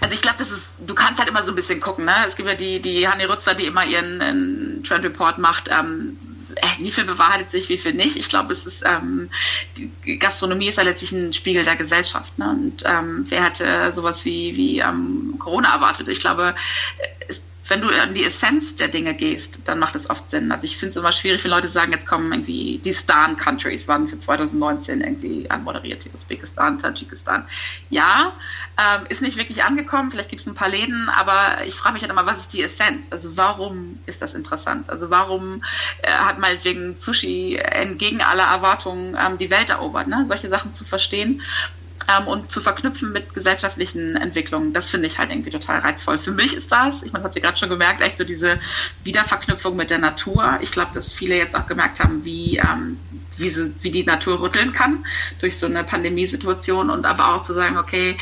[0.00, 2.04] Also ich glaube, das ist, du kannst halt immer so ein bisschen gucken.
[2.04, 2.14] Ne?
[2.26, 5.68] Es gibt ja die, die Hanni Rutzer, die immer ihren Trend Report macht.
[5.70, 6.18] Ähm,
[6.56, 8.16] äh, wie viel bewahrheitet sich, wie viel nicht.
[8.16, 9.30] Ich glaube, es ist ähm,
[9.76, 12.36] die Gastronomie ist ja letztlich ein Spiegel der Gesellschaft.
[12.38, 12.50] Ne?
[12.50, 16.08] Und ähm, wer hätte sowas wie, wie ähm, Corona erwartet?
[16.08, 16.56] Ich glaube,
[17.28, 17.40] es
[17.70, 20.50] wenn du an die Essenz der Dinge gehst, dann macht es oft Sinn.
[20.50, 24.08] Also ich finde es immer schwierig, wenn Leute sagen, jetzt kommen irgendwie die Stan-Countries, waren
[24.08, 27.46] für 2019 irgendwie anmoderiert, Usbekistan, Tadschikistan.
[27.88, 28.32] Ja,
[28.76, 32.02] ähm, ist nicht wirklich angekommen, vielleicht gibt es ein paar Läden, aber ich frage mich
[32.02, 33.06] halt immer, was ist die Essenz?
[33.10, 34.90] Also warum ist das interessant?
[34.90, 35.62] Also warum
[36.02, 40.08] äh, hat meinetwegen Sushi entgegen aller Erwartungen ähm, die Welt erobert?
[40.08, 40.24] Ne?
[40.26, 41.40] Solche Sachen zu verstehen
[42.10, 44.72] ähm, und zu verknüpfen mit gesellschaftlichen Entwicklungen.
[44.72, 46.18] Das finde ich halt irgendwie total reizvoll.
[46.18, 48.58] Für mich ist das, ich meine, habt ihr gerade schon gemerkt, echt so diese
[49.04, 50.58] Wiederverknüpfung mit der Natur.
[50.60, 52.98] Ich glaube, dass viele jetzt auch gemerkt haben, wie, ähm,
[53.36, 55.04] wie, so, wie die Natur rütteln kann
[55.40, 58.16] durch so eine Pandemiesituation und aber auch zu sagen, okay,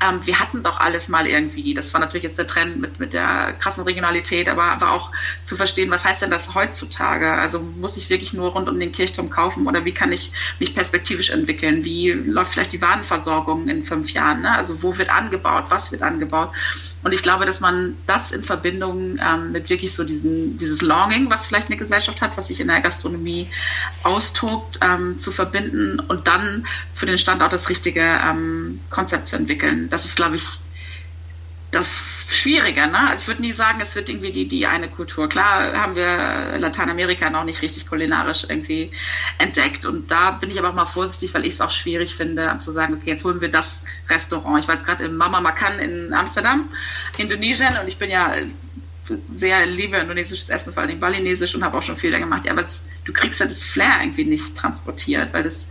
[0.00, 1.74] ähm, wir hatten doch alles mal irgendwie.
[1.74, 5.10] Das war natürlich jetzt der Trend mit, mit der krassen Regionalität, aber, aber auch
[5.42, 7.32] zu verstehen, was heißt denn das heutzutage?
[7.32, 10.74] Also muss ich wirklich nur rund um den Kirchturm kaufen oder wie kann ich mich
[10.74, 11.84] perspektivisch entwickeln?
[11.84, 14.40] Wie läuft vielleicht die Warenversorgung in fünf Jahren?
[14.42, 14.50] Ne?
[14.50, 15.64] Also wo wird angebaut?
[15.68, 16.50] Was wird angebaut?
[17.02, 21.30] Und ich glaube, dass man das in Verbindung ähm, mit wirklich so diesen, dieses Longing,
[21.30, 23.48] was vielleicht eine Gesellschaft hat, was sich in der Gastronomie
[24.02, 29.88] austobt, ähm, zu verbinden und dann für den Standort das richtige ähm, Konzept zu entwickeln.
[29.88, 30.58] Das ist, glaube ich,
[31.70, 32.86] das Schwierige.
[32.88, 33.08] Ne?
[33.10, 35.28] Also ich würde nie sagen, es wird irgendwie die, die eine Kultur.
[35.28, 38.90] Klar haben wir Lateinamerika noch nicht richtig kulinarisch irgendwie
[39.38, 39.84] entdeckt.
[39.84, 42.72] Und da bin ich aber auch mal vorsichtig, weil ich es auch schwierig finde, zu
[42.72, 44.62] sagen, okay, jetzt holen wir das Restaurant.
[44.62, 46.68] Ich war jetzt gerade im Mama Makan in Amsterdam,
[47.18, 48.34] Indonesien, und ich bin ja
[49.34, 52.44] sehr liebe indonesisches Essen, vor allem balinesisch und habe auch schon viel da gemacht.
[52.44, 55.66] Ja, aber es, du kriegst ja das Flair irgendwie nicht transportiert, weil das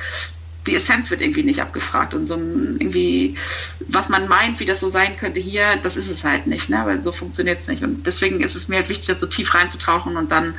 [0.69, 3.35] die Essenz wird irgendwie nicht abgefragt und so ein, irgendwie,
[3.79, 6.81] was man meint, wie das so sein könnte hier, das ist es halt nicht, ne?
[6.85, 7.83] weil so funktioniert es nicht.
[7.83, 10.55] Und deswegen ist es mir halt wichtig, das so tief reinzutauchen und dann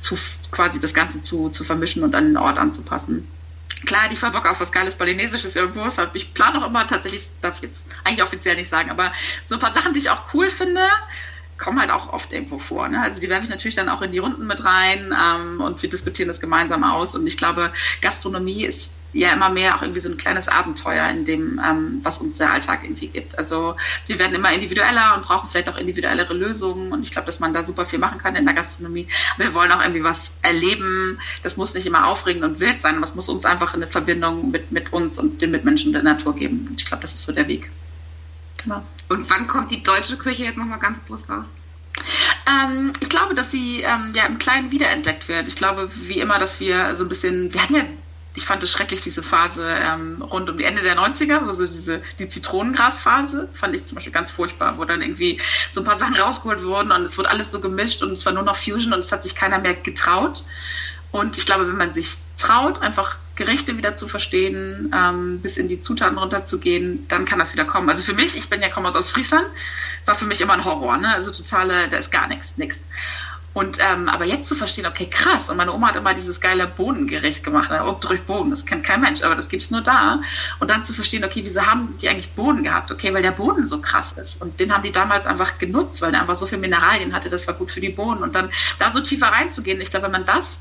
[0.00, 0.16] zu,
[0.50, 3.26] quasi das Ganze zu, zu vermischen und an den Ort anzupassen.
[3.84, 5.84] Klar, ich war Bock auf was Geiles Balinesisches irgendwo.
[6.14, 9.12] Ich plane auch immer tatsächlich, darf ich jetzt eigentlich offiziell nicht sagen, aber
[9.46, 10.86] so ein paar Sachen, die ich auch cool finde,
[11.58, 12.88] kommen halt auch oft irgendwo vor.
[12.88, 13.00] Ne?
[13.00, 15.88] Also die werfe ich natürlich dann auch in die Runden mit rein ähm, und wir
[15.88, 17.14] diskutieren das gemeinsam aus.
[17.14, 21.24] Und ich glaube, Gastronomie ist ja immer mehr auch irgendwie so ein kleines Abenteuer in
[21.24, 23.38] dem, ähm, was uns der Alltag irgendwie gibt.
[23.38, 27.40] Also wir werden immer individueller und brauchen vielleicht auch individuellere Lösungen und ich glaube, dass
[27.40, 29.06] man da super viel machen kann in der Gastronomie.
[29.34, 31.18] Aber wir wollen auch irgendwie was erleben.
[31.42, 34.50] Das muss nicht immer aufregend und wild sein, aber es muss uns einfach eine Verbindung
[34.50, 36.66] mit, mit uns und den Mitmenschen der Natur geben.
[36.70, 37.70] Und ich glaube, das ist so der Weg.
[38.62, 38.82] Genau.
[39.08, 41.44] Und wann kommt die deutsche Küche jetzt nochmal ganz groß raus?
[42.46, 45.46] Ähm, ich glaube, dass sie ähm, ja im Kleinen wiederentdeckt wird.
[45.46, 47.84] Ich glaube, wie immer, dass wir so ein bisschen, wir hatten ja
[48.34, 52.02] ich fand es schrecklich, diese Phase ähm, rund um die Ende der 90er, also diese,
[52.18, 55.40] die Zitronengrasphase, fand ich zum Beispiel ganz furchtbar, wo dann irgendwie
[55.70, 58.32] so ein paar Sachen rausgeholt wurden und es wurde alles so gemischt und es war
[58.32, 60.44] nur noch Fusion und es hat sich keiner mehr getraut.
[61.10, 65.68] Und ich glaube, wenn man sich traut, einfach Gerichte wieder zu verstehen, ähm, bis in
[65.68, 67.88] die Zutaten runterzugehen, dann kann das wieder kommen.
[67.90, 69.46] Also für mich, ich bin ja komme aus Friesland,
[70.06, 71.14] war für mich immer ein Horror, ne?
[71.14, 72.82] Also totale, da ist gar nichts, nichts.
[73.54, 76.66] Und ähm, aber jetzt zu verstehen, okay, krass, und meine Oma hat immer dieses geile
[76.66, 77.70] Bodengericht gemacht?
[77.70, 80.20] Obst durch Boden, das kennt kein Mensch, aber das gibt's nur da.
[80.58, 82.90] Und dann zu verstehen, okay, wieso haben die eigentlich Boden gehabt?
[82.90, 84.40] Okay, weil der Boden so krass ist.
[84.40, 87.46] Und den haben die damals einfach genutzt, weil der einfach so viel Mineralien hatte, das
[87.46, 88.22] war gut für die Boden.
[88.22, 90.58] Und dann da so tiefer reinzugehen, ich glaube, wenn man das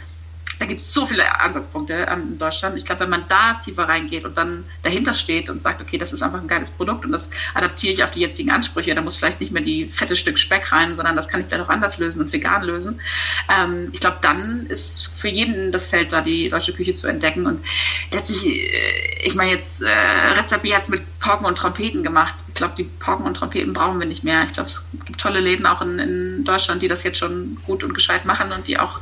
[0.61, 2.77] da gibt es so viele Ansatzpunkte ähm, in Deutschland.
[2.77, 6.13] Ich glaube, wenn man da tiefer reingeht und dann dahinter steht und sagt, okay, das
[6.13, 9.17] ist einfach ein geiles Produkt und das adaptiere ich auf die jetzigen Ansprüche, da muss
[9.17, 11.97] vielleicht nicht mehr die fette Stück Speck rein, sondern das kann ich vielleicht auch anders
[11.97, 13.01] lösen und vegan lösen.
[13.49, 17.47] Ähm, ich glaube, dann ist für jeden das Feld da, die deutsche Küche zu entdecken.
[17.47, 17.65] Und
[18.11, 22.35] letztlich, äh, ich meine jetzt, äh, Rezapi hat es mit Porken und Trompeten gemacht.
[22.49, 24.43] Ich glaube, die Porken und Trompeten brauchen wir nicht mehr.
[24.43, 27.83] Ich glaube, es gibt tolle Läden auch in, in Deutschland, die das jetzt schon gut
[27.83, 28.99] und gescheit machen und die auch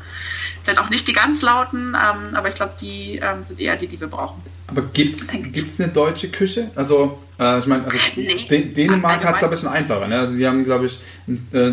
[0.70, 3.88] Vielleicht auch nicht die ganz lauten, ähm, aber ich glaube, die ähm, sind eher die,
[3.88, 4.40] die wir brauchen.
[4.68, 6.70] Aber gibt es eine deutsche Küche?
[6.76, 10.08] Also, äh, ich meine, also nee, Dänemark hat es da ein bisschen einfacher.
[10.08, 10.20] Ne?
[10.20, 11.72] Also, die haben, glaube ich, äh,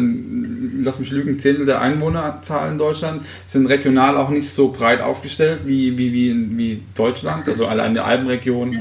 [0.80, 5.60] lass mich lügen, Zehntel der Einwohnerzahl in Deutschland, sind regional auch nicht so breit aufgestellt
[5.66, 7.46] wie, wie, wie, wie Deutschland.
[7.46, 8.78] Also, allein der Alpenregion, mhm.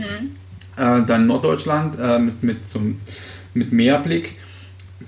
[0.77, 2.79] äh, dann Norddeutschland äh, mit, mit, so,
[3.53, 4.37] mit Meerblick.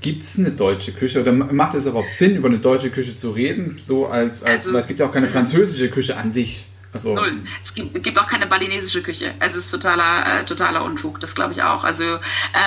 [0.01, 3.31] Gibt es eine deutsche Küche oder macht es überhaupt Sinn, über eine deutsche Küche zu
[3.31, 3.77] reden?
[3.79, 6.67] So als, als also, weil es gibt ja auch keine französische Küche an sich.
[6.91, 7.33] Also, Null.
[7.63, 9.33] Es gibt, gibt, auch keine balinesische Küche.
[9.39, 11.83] Es ist totaler, äh, totaler Unfug, das glaube ich auch.
[11.83, 12.19] Also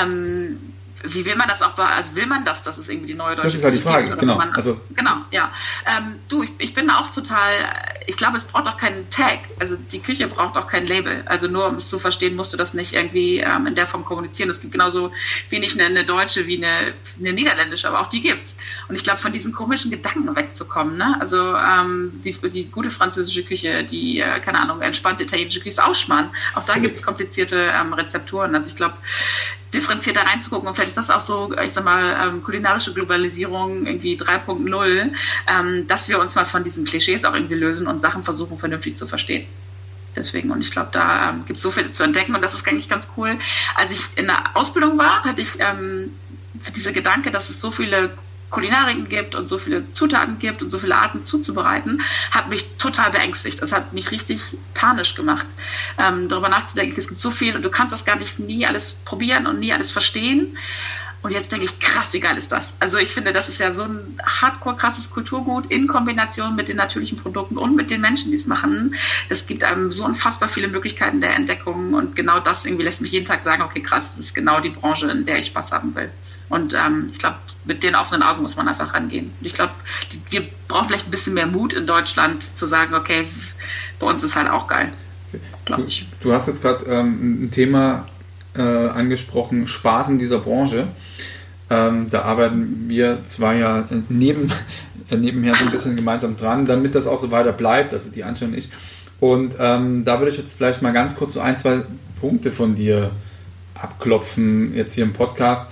[0.02, 0.56] ähm,
[1.02, 3.48] wie will man das auch, also will man das, dass es irgendwie die neue deutsche
[3.48, 4.36] Das ist halt die Frage, genau.
[4.36, 5.50] Man, also, genau, ja.
[5.86, 7.52] Ähm, du, ich, ich bin auch total,
[8.06, 11.48] ich glaube, es braucht auch keinen Tag, also die Küche braucht auch kein Label, also
[11.48, 14.50] nur um es zu verstehen, musst du das nicht irgendwie ähm, in der Form kommunizieren.
[14.50, 15.12] Es gibt genauso
[15.48, 18.54] wenig eine, eine deutsche wie eine, eine niederländische, aber auch die gibt's.
[18.88, 21.16] Und ich glaube, von diesen komischen Gedanken wegzukommen, ne?
[21.20, 25.82] also ähm, die, die gute französische Küche, die, äh, keine Ahnung, entspannte italienische Küche ist
[25.82, 26.30] auch spannend.
[26.54, 28.54] Auch da gibt es komplizierte ähm, Rezepturen.
[28.54, 28.94] Also ich glaube,
[29.72, 30.68] differenzierter reinzugucken.
[30.68, 35.12] Und vielleicht ist das auch so, ich sag mal, ähm, kulinarische Globalisierung irgendwie 3.0,
[35.46, 38.96] ähm, dass wir uns mal von diesen Klischees auch irgendwie lösen und Sachen versuchen, vernünftig
[38.96, 39.46] zu verstehen.
[40.16, 42.66] Deswegen, und ich glaube, da ähm, gibt es so viel zu entdecken und das ist
[42.66, 43.38] eigentlich ganz cool.
[43.76, 46.12] Als ich in der Ausbildung war, hatte ich ähm,
[46.74, 48.10] dieser Gedanke, dass es so viele
[48.50, 53.10] Kulinariken gibt und so viele Zutaten gibt und so viele Arten zuzubereiten, hat mich total
[53.10, 53.62] beängstigt.
[53.62, 55.46] Das hat mich richtig panisch gemacht,
[55.98, 58.94] ähm, darüber nachzudenken, es gibt so viel und du kannst das gar nicht nie alles
[59.04, 60.56] probieren und nie alles verstehen.
[61.22, 62.72] Und jetzt denke ich, krass, wie geil ist das?
[62.80, 66.78] Also ich finde, das ist ja so ein hardcore krasses Kulturgut in Kombination mit den
[66.78, 68.94] natürlichen Produkten und mit den Menschen, die es machen.
[69.28, 73.12] Es gibt einem so unfassbar viele Möglichkeiten der Entdeckung und genau das irgendwie lässt mich
[73.12, 75.94] jeden Tag sagen, okay, krass, das ist genau die Branche, in der ich Spaß haben
[75.94, 76.10] will.
[76.50, 79.32] Und ähm, ich glaube, mit den offenen Augen muss man einfach rangehen.
[79.40, 79.72] Ich glaube,
[80.30, 83.26] wir brauchen vielleicht ein bisschen mehr Mut in Deutschland zu sagen, okay,
[83.98, 84.92] bei uns ist halt auch geil.
[85.66, 85.86] Du,
[86.20, 88.06] du, hast jetzt gerade ähm, ein Thema
[88.56, 90.88] äh, angesprochen, Spaß in dieser Branche.
[91.68, 94.52] Ähm, da arbeiten wir zwar ja neben,
[95.10, 98.24] äh, nebenher so ein bisschen gemeinsam dran, damit das auch so weiter bleibt, also die
[98.24, 98.72] Anstrengung nicht.
[99.20, 101.82] Und ähm, da würde ich jetzt vielleicht mal ganz kurz so ein, zwei
[102.20, 103.10] Punkte von dir
[103.74, 105.70] abklopfen, jetzt hier im Podcast.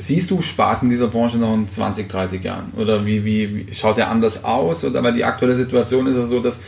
[0.00, 2.72] Siehst du Spaß in dieser Branche noch in 20, 30 Jahren?
[2.76, 4.84] Oder wie, wie, wie schaut der anders aus?
[4.84, 6.60] Oder weil die aktuelle Situation ist ja so, dass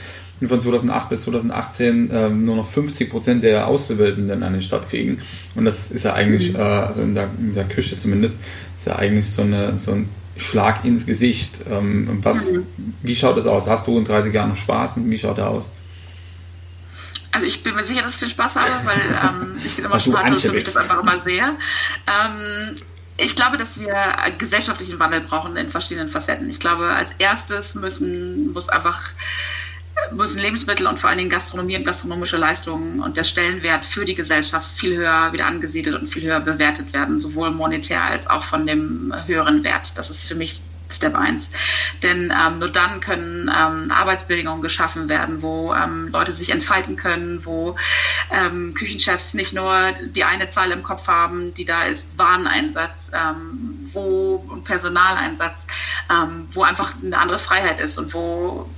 [0.49, 5.21] von 2008 bis 2018 ähm, nur noch 50 Prozent der Auszubildenden an den Start kriegen.
[5.55, 6.59] Und das ist ja eigentlich, mhm.
[6.59, 8.41] äh, also in der, in der Küche zumindest,
[8.77, 11.61] ist ja eigentlich so, eine, so ein Schlag ins Gesicht.
[11.71, 12.67] Ähm, was, mhm.
[13.03, 13.69] Wie schaut das aus?
[13.69, 15.71] Hast du in 30 Jahren noch Spaß und wie schaut der aus?
[17.33, 20.01] Also ich bin mir sicher, dass ich den Spaß habe, weil ähm, ich den immer
[20.01, 21.55] spannend und für mich das einfach immer sehr.
[22.09, 22.75] Ähm,
[23.21, 26.49] ich glaube, dass wir gesellschaftlichen Wandel brauchen in verschiedenen Facetten.
[26.49, 29.11] Ich glaube, als erstes müssen, muss einfach
[30.13, 34.15] müssen Lebensmittel und vor allen Dingen Gastronomie und gastronomische Leistungen und der Stellenwert für die
[34.15, 38.67] Gesellschaft viel höher wieder angesiedelt und viel höher bewertet werden, sowohl monetär als auch von
[38.67, 39.99] dem höheren Wert.
[39.99, 41.51] Das ist für mich Step 1.
[42.03, 47.45] Denn ähm, nur dann können ähm, Arbeitsbedingungen geschaffen werden, wo ähm, Leute sich entfalten können,
[47.45, 47.77] wo
[48.31, 53.91] ähm, Küchenchefs nicht nur die eine Zahl im Kopf haben, die da ist, Wareneinsatz, ähm,
[53.93, 55.67] wo Personaleinsatz,
[56.11, 58.69] ähm, wo einfach eine andere Freiheit ist und wo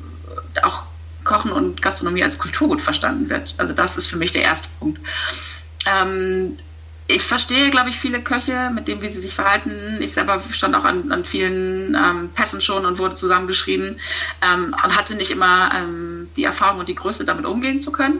[0.62, 0.84] auch
[1.24, 3.54] Kochen und Gastronomie als Kulturgut verstanden wird.
[3.58, 5.00] Also das ist für mich der erste Punkt.
[5.86, 6.58] Ähm,
[7.08, 9.98] ich verstehe, glaube ich, viele Köche mit dem, wie sie sich verhalten.
[10.00, 13.98] Ich selber stand auch an, an vielen ähm, Pässen schon und wurde zusammengeschrieben
[14.40, 18.18] ähm, und hatte nicht immer ähm, die Erfahrung und die Größe, damit umgehen zu können.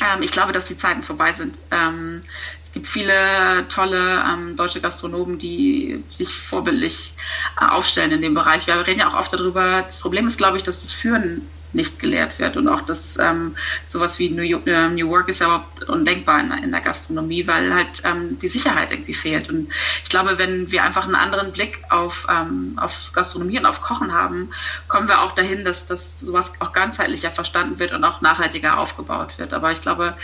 [0.00, 1.56] Ähm, ich glaube, dass die Zeiten vorbei sind.
[1.70, 2.22] Ähm,
[2.64, 7.14] es gibt viele tolle ähm, deutsche Gastronomen, die sich vorbildlich
[7.60, 8.66] äh, aufstellen in dem Bereich.
[8.66, 9.82] Wir reden ja auch oft darüber.
[9.82, 11.42] Das Problem ist, glaube ich, dass das Führen
[11.74, 12.56] nicht gelehrt wird.
[12.56, 13.56] Und auch das ähm,
[13.86, 17.46] sowas wie New, York, äh, New Work ist ja überhaupt undenkbar in, in der Gastronomie,
[17.46, 19.48] weil halt ähm, die Sicherheit irgendwie fehlt.
[19.48, 19.68] Und
[20.02, 24.12] ich glaube, wenn wir einfach einen anderen Blick auf, ähm, auf Gastronomie und auf Kochen
[24.12, 24.50] haben,
[24.88, 29.38] kommen wir auch dahin, dass, dass sowas auch ganzheitlicher verstanden wird und auch nachhaltiger aufgebaut
[29.38, 29.52] wird.
[29.54, 30.14] Aber ich glaube,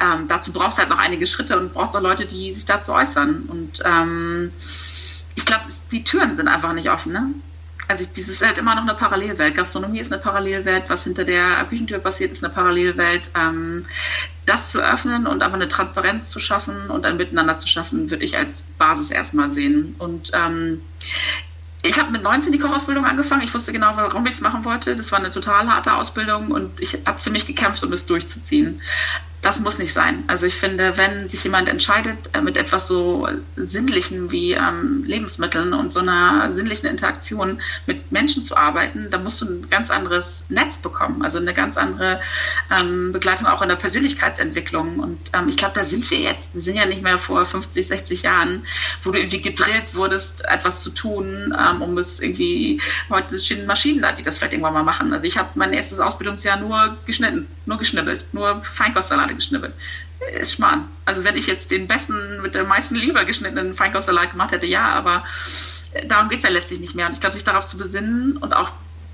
[0.00, 2.64] ähm, dazu braucht es halt noch einige Schritte und braucht es auch Leute, die sich
[2.64, 3.44] dazu äußern.
[3.48, 4.52] Und ähm,
[5.34, 7.12] ich glaube, die Türen sind einfach nicht offen.
[7.12, 7.30] Ne?
[7.88, 9.54] Also dieses ist halt immer noch eine Parallelwelt.
[9.54, 13.30] Gastronomie ist eine Parallelwelt, was hinter der Küchentür passiert, ist eine Parallelwelt.
[13.36, 13.86] Ähm,
[14.44, 18.24] das zu öffnen und einfach eine Transparenz zu schaffen und ein Miteinander zu schaffen, würde
[18.24, 19.96] ich als Basis erstmal sehen.
[19.98, 20.80] Und ähm,
[21.86, 23.42] ich habe mit 19 die Kochausbildung angefangen.
[23.42, 24.96] Ich wusste genau, warum ich es machen wollte.
[24.96, 28.80] Das war eine total harte Ausbildung und ich habe ziemlich gekämpft, um es durchzuziehen
[29.46, 30.24] das muss nicht sein.
[30.26, 35.72] Also ich finde, wenn sich jemand entscheidet, äh, mit etwas so Sinnlichem wie ähm, Lebensmitteln
[35.72, 40.44] und so einer sinnlichen Interaktion mit Menschen zu arbeiten, dann musst du ein ganz anderes
[40.48, 42.20] Netz bekommen, also eine ganz andere
[42.72, 44.98] ähm, Begleitung auch in der Persönlichkeitsentwicklung.
[44.98, 46.48] Und ähm, ich glaube, da sind wir jetzt.
[46.52, 48.66] Wir sind ja nicht mehr vor 50, 60 Jahren,
[49.02, 54.02] wo du irgendwie gedrillt wurdest, etwas zu tun, ähm, um es irgendwie, heute stehen Maschinen
[54.02, 55.12] da, die das vielleicht irgendwann mal machen.
[55.12, 59.72] Also ich habe mein erstes Ausbildungsjahr nur geschnitten, nur geschnibbelt, nur Feinkostsalate geschnibbelt.
[60.40, 60.84] Ist Schmarrn.
[61.04, 64.88] Also wenn ich jetzt den besten, mit der meisten Liebe geschnittenen Feinkostsalat gemacht hätte, ja,
[64.88, 65.24] aber
[66.08, 67.06] darum geht es ja letztlich nicht mehr.
[67.06, 68.70] Und ich glaube, sich darauf zu besinnen und auch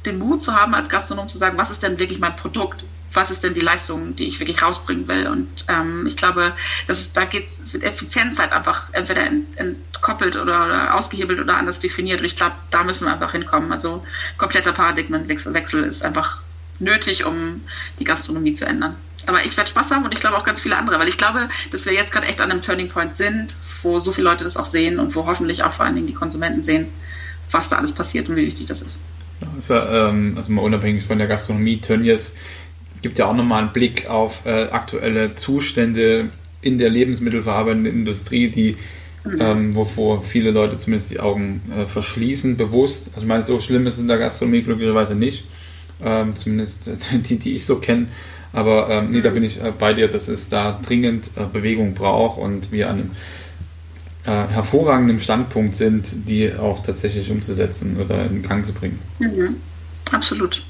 [0.06, 2.84] den Mut zu haben, als Gastronom zu sagen, was ist denn wirklich mein Produkt?
[3.14, 5.26] Was ist denn die Leistung, die ich wirklich rausbringen will?
[5.26, 6.52] Und ähm, ich glaube,
[6.86, 9.22] dass da geht es mit Effizienz halt einfach entweder
[9.56, 12.20] entkoppelt oder, oder, ausgehebelt oder anders definiert.
[12.20, 13.72] Und ich glaube, da müssen wir einfach hinkommen.
[13.72, 14.04] Also
[14.38, 16.38] kompletter Paradigmenwechsel ist einfach
[16.78, 17.62] nötig, um
[17.98, 18.96] die Gastronomie zu ändern.
[19.26, 21.48] Aber ich werde Spaß haben und ich glaube auch ganz viele andere, weil ich glaube,
[21.70, 24.56] dass wir jetzt gerade echt an einem Turning Point sind, wo so viele Leute das
[24.56, 26.88] auch sehen und wo hoffentlich auch vor allen Dingen die Konsumenten sehen,
[27.50, 28.98] was da alles passiert und wie wichtig das ist.
[29.68, 32.34] Ja, ähm, also mal unabhängig von der Gastronomie, Tönnies
[33.02, 38.76] gibt ja auch nochmal einen Blick auf äh, aktuelle Zustände in der lebensmittelverarbeitenden Industrie, die
[39.24, 39.40] mhm.
[39.40, 43.08] ähm, wovor viele Leute zumindest die Augen äh, verschließen, bewusst.
[43.08, 45.44] Also ich meine, so schlimm ist es in der Gastronomie glücklicherweise nicht.
[46.04, 46.90] Ähm, zumindest
[47.28, 48.06] die, die ich so kenne.
[48.52, 51.94] Aber ähm, nee, da bin ich äh, bei dir, dass es da dringend äh, Bewegung
[51.94, 53.10] braucht und wir an einem
[54.24, 58.98] äh, hervorragendem Standpunkt sind, die auch tatsächlich umzusetzen oder in Gang zu bringen.
[59.18, 59.56] Mhm.
[60.10, 60.62] Absolut.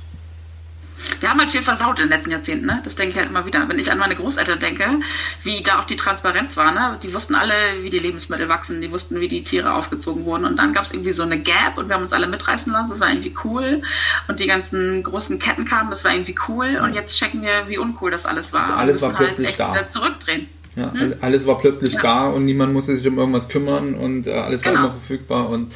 [1.21, 2.81] Wir haben halt viel versaut in den letzten Jahrzehnten, ne?
[2.85, 3.69] Das denke ich halt immer wieder.
[3.69, 5.01] Wenn ich an meine Großeltern denke,
[5.43, 6.99] wie da auch die Transparenz war, ne?
[7.03, 10.45] Die wussten alle, wie die Lebensmittel wachsen, die wussten, wie die Tiere aufgezogen wurden.
[10.45, 12.91] Und dann gab es irgendwie so eine Gap und wir haben uns alle mitreißen lassen.
[12.91, 13.83] Das war irgendwie cool.
[14.29, 16.79] Und die ganzen großen Ketten kamen, das war irgendwie cool.
[16.83, 18.62] Und jetzt checken wir, wie uncool das alles war.
[18.62, 19.87] Also alles war halt plötzlich da.
[19.87, 20.49] Zurückdrehen.
[20.77, 21.15] Ja, hm?
[21.21, 22.01] alles war plötzlich ja.
[22.01, 24.75] da und niemand musste sich um irgendwas kümmern und äh, alles genau.
[24.75, 25.73] war immer verfügbar und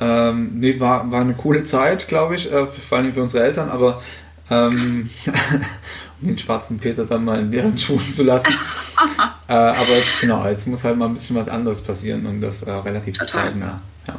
[0.00, 3.68] ähm, nee, war, war eine coole Zeit, glaube ich, äh, vor allem für unsere Eltern,
[3.68, 4.02] aber
[4.50, 5.10] ähm,
[6.20, 8.52] um den schwarzen Peter dann mal in deren Schuhen zu lassen.
[9.48, 12.62] äh, aber jetzt, genau, jetzt muss halt mal ein bisschen was anderes passieren und das
[12.62, 13.80] äh, relativ zeitnah.
[14.06, 14.18] Ja.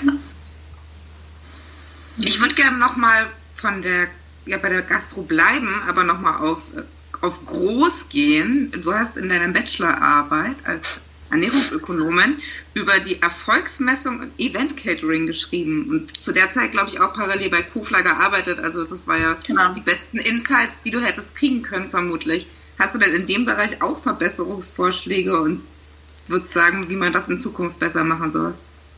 [0.00, 0.12] Genau.
[2.18, 4.06] Ich würde gerne nochmal von der,
[4.46, 6.62] ja, bei der Gastro bleiben, aber nochmal auf,
[7.20, 8.72] auf groß gehen.
[8.82, 11.00] Du hast in deiner Bachelorarbeit als
[11.34, 12.38] Ernährungsökonomin
[12.74, 17.50] über die Erfolgsmessung im Event Catering geschrieben und zu der Zeit, glaube ich, auch parallel
[17.50, 18.58] bei Kofler gearbeitet.
[18.58, 19.72] Also das war ja genau.
[19.72, 22.46] die besten Insights, die du hättest kriegen können, vermutlich.
[22.78, 25.62] Hast du denn in dem Bereich auch Verbesserungsvorschläge und
[26.28, 28.54] würdest sagen, wie man das in Zukunft besser machen soll?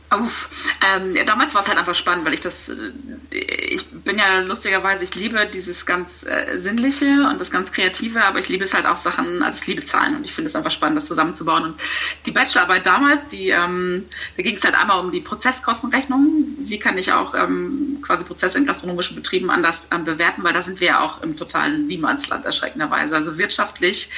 [0.09, 0.49] Uff.
[0.85, 2.91] Ähm, ja, damals war es halt einfach spannend, weil ich das, äh,
[3.29, 8.39] ich bin ja lustigerweise, ich liebe dieses ganz äh, Sinnliche und das ganz Kreative, aber
[8.39, 10.71] ich liebe es halt auch Sachen, also ich liebe Zahlen und ich finde es einfach
[10.71, 11.63] spannend, das zusammenzubauen.
[11.63, 11.81] Und
[12.25, 14.05] die Bachelorarbeit damals, die, ähm,
[14.37, 16.55] da ging es halt einmal um die Prozesskostenrechnung.
[16.59, 20.61] Wie kann ich auch ähm, quasi Prozesse in gastronomischen Betrieben anders ähm, bewerten, weil da
[20.61, 23.13] sind wir ja auch im totalen Niemandsland erschreckenderweise.
[23.13, 24.09] Also wirtschaftlich,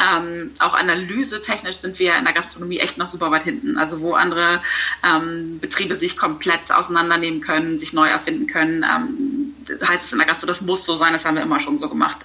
[0.00, 3.76] ähm, auch analysetechnisch sind wir in der Gastronomie echt noch super weit hinten.
[3.76, 4.62] Also wo andere
[5.02, 8.84] ähm, Betriebe sich komplett auseinandernehmen können, sich neu erfinden können.
[8.84, 9.54] Ähm,
[9.86, 11.88] heißt es in der Gastro, das muss so sein, das haben wir immer schon so
[11.88, 12.18] gemacht.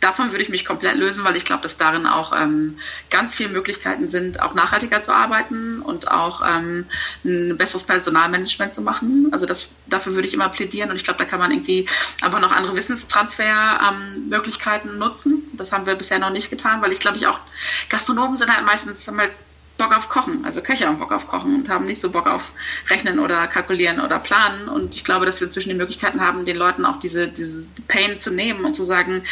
[0.00, 2.78] Davon würde ich mich komplett lösen, weil ich glaube, dass darin auch ähm,
[3.10, 6.84] ganz viele Möglichkeiten sind, auch nachhaltiger zu arbeiten und auch ähm,
[7.24, 9.26] ein besseres Personalmanagement zu machen.
[9.32, 11.88] Also das, dafür würde ich immer plädieren und ich glaube, da kann man irgendwie
[12.22, 15.42] einfach noch andere Wissenstransfermöglichkeiten ähm, nutzen.
[15.54, 17.40] Das haben wir bisher noch nicht getan, weil ich glaube, ich auch
[17.88, 19.32] Gastronomen sind halt meistens haben halt
[19.78, 20.44] Bock auf Kochen.
[20.44, 22.50] Also Köche haben Bock auf Kochen und haben nicht so Bock auf
[22.88, 24.68] Rechnen oder Kalkulieren oder Planen.
[24.68, 28.18] Und ich glaube, dass wir inzwischen die Möglichkeiten haben, den Leuten auch diese, diese Pain
[28.18, 29.22] zu nehmen und zu sagen,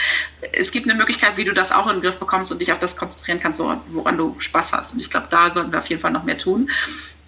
[0.52, 2.78] es gibt eine Möglichkeit, wie du das auch in den Griff bekommst und dich auf
[2.78, 4.94] das konzentrieren kannst, woran du Spaß hast.
[4.94, 6.70] Und ich glaube, da sollten wir auf jeden Fall noch mehr tun.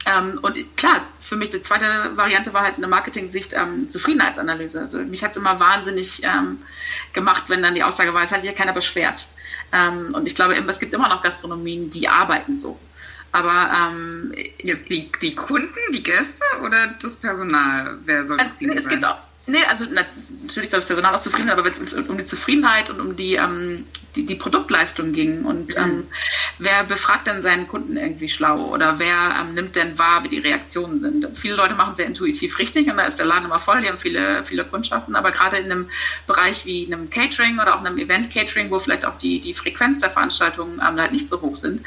[0.06, 4.80] Ähm, und klar, für mich die zweite Variante war halt eine Marketing-Sicht ähm, Zufriedenheitsanalyse.
[4.80, 6.62] Also mich hat es immer wahnsinnig ähm,
[7.12, 9.26] gemacht, wenn dann die Aussage war, es hat sich ja keiner beschwert.
[9.72, 12.78] Ähm, und ich glaube, es gibt immer noch Gastronomien, die arbeiten so.
[13.32, 17.98] Aber ähm, jetzt die, die Kunden, die Gäste oder das Personal?
[18.04, 18.90] Wer soll also, es sein?
[18.90, 22.16] gibt auch, nee, also natürlich soll das Personal auch zufrieden sein, aber wenn es um
[22.16, 23.84] die Zufriedenheit und um die, ähm,
[24.16, 25.82] die, die, Produktleistung ging und mhm.
[25.82, 26.06] ähm,
[26.58, 30.38] wer befragt denn seinen Kunden irgendwie schlau oder wer ähm, nimmt denn wahr, wie die
[30.38, 31.28] Reaktionen sind?
[31.38, 33.98] Viele Leute machen sehr intuitiv richtig und da ist der Laden immer voll, die haben
[33.98, 35.90] viele, viele Kundschaften, aber gerade in einem
[36.26, 40.10] Bereich wie einem Catering oder auch einem Event-Catering, wo vielleicht auch die, die Frequenz der
[40.10, 41.82] Veranstaltungen ähm, halt nicht so hoch sind,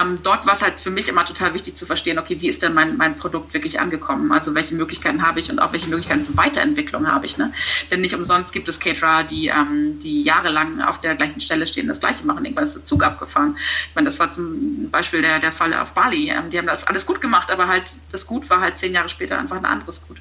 [0.00, 2.62] ähm, dort war es halt für mich immer total wichtig zu verstehen, okay, wie ist
[2.62, 4.32] denn mein, mein Produkt wirklich angekommen?
[4.32, 7.36] Also welche Möglichkeiten habe ich und auch welche Möglichkeiten zur Weiterentwicklung habe ich.
[7.36, 7.52] Ne?
[7.90, 11.88] Denn nicht umsonst gibt es Caterer, die, ähm, die jahrelang auf der gleichen Stelle stehen,
[11.88, 12.44] das Gleiche machen.
[12.44, 13.56] Irgendwann ist der Zug abgefahren.
[13.88, 16.30] Ich meine, das war zum Beispiel der, der Fall auf Bali.
[16.30, 19.08] Ähm, die haben das alles gut gemacht, aber halt das Gut war halt zehn Jahre
[19.08, 20.18] später einfach ein anderes Gut.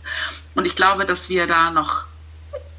[0.56, 2.06] Und ich glaube, dass wir da noch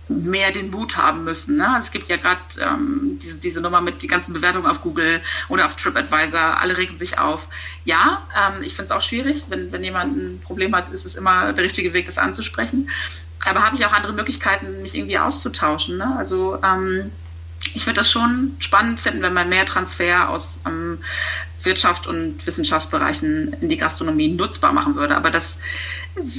[0.09, 1.57] mehr den Mut haben müssen.
[1.57, 1.77] Ne?
[1.81, 5.67] Es gibt ja gerade ähm, diese, diese Nummer mit die ganzen Bewertungen auf Google oder
[5.67, 7.49] auf TripAdvisor, alle regen sich auf.
[7.85, 11.15] Ja, ähm, ich finde es auch schwierig, wenn, wenn jemand ein Problem hat, ist es
[11.15, 12.91] immer der richtige Weg, das anzusprechen.
[13.47, 15.99] Aber habe ich auch andere Möglichkeiten, mich irgendwie auszutauschen.
[15.99, 16.15] Ne?
[16.17, 17.11] Also ähm,
[17.73, 20.99] ich würde das schon spannend finden, wenn man mehr Transfer aus ähm,
[21.63, 25.17] Wirtschaft und Wissenschaftsbereichen in die Gastronomie nutzbar machen würde.
[25.17, 25.57] Aber das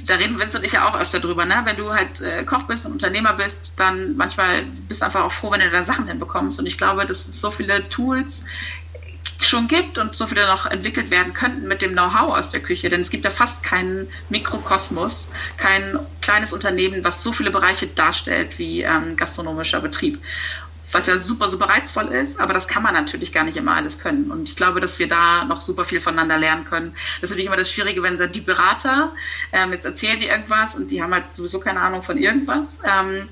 [0.05, 1.61] da reden Vince und ich ja auch öfter drüber, ne?
[1.65, 5.31] Wenn du halt äh, Koch bist und Unternehmer bist, dann manchmal bist du einfach auch
[5.31, 6.59] froh, wenn du da Sachen hinbekommst.
[6.59, 8.43] Und ich glaube, dass es so viele Tools
[9.39, 12.89] schon gibt und so viele noch entwickelt werden könnten mit dem Know-how aus der Küche.
[12.89, 18.57] Denn es gibt ja fast keinen Mikrokosmos, kein kleines Unternehmen, was so viele Bereiche darstellt
[18.57, 20.21] wie ähm, gastronomischer Betrieb
[20.95, 23.99] was ja super, super reizvoll ist, aber das kann man natürlich gar nicht immer alles
[23.99, 24.31] können.
[24.31, 26.93] Und ich glaube, dass wir da noch super viel voneinander lernen können.
[27.19, 29.11] Das ist natürlich immer das Schwierige, wenn die Berater,
[29.51, 32.77] ähm, jetzt erzählen die irgendwas und die haben halt sowieso keine Ahnung von irgendwas.
[32.83, 33.27] Ähm,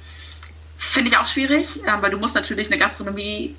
[0.78, 3.56] Finde ich auch schwierig, äh, weil du musst natürlich eine Gastronomie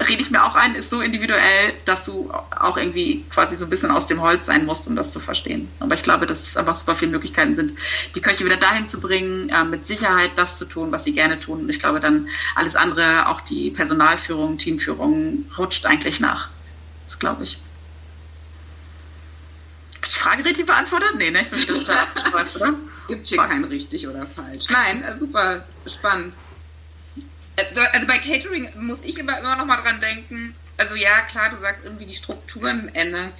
[0.00, 3.70] rede ich mir auch ein, ist so individuell, dass du auch irgendwie quasi so ein
[3.70, 5.68] bisschen aus dem Holz sein musst, um das zu verstehen.
[5.80, 7.72] Aber ich glaube, dass es einfach super viele Möglichkeiten sind,
[8.14, 11.40] die Köche wieder dahin zu bringen, äh, mit Sicherheit das zu tun, was sie gerne
[11.40, 11.60] tun.
[11.60, 16.48] Und ich glaube, dann alles andere, auch die Personalführung, Teamführung, rutscht eigentlich nach.
[17.06, 17.58] Das glaube ich.
[20.08, 21.14] Frage richtig beantwortet?
[21.16, 21.46] Nee, ne?
[21.52, 22.74] Ich bin nicht ganz oder?
[23.08, 24.66] Gibt hier kein richtig oder falsch.
[24.70, 26.34] Nein, äh, super spannend.
[27.58, 30.54] Äh, also bei Catering muss ich immer, immer noch mal dran denken.
[30.76, 33.32] Also ja, klar, du sagst irgendwie die Strukturen ändern.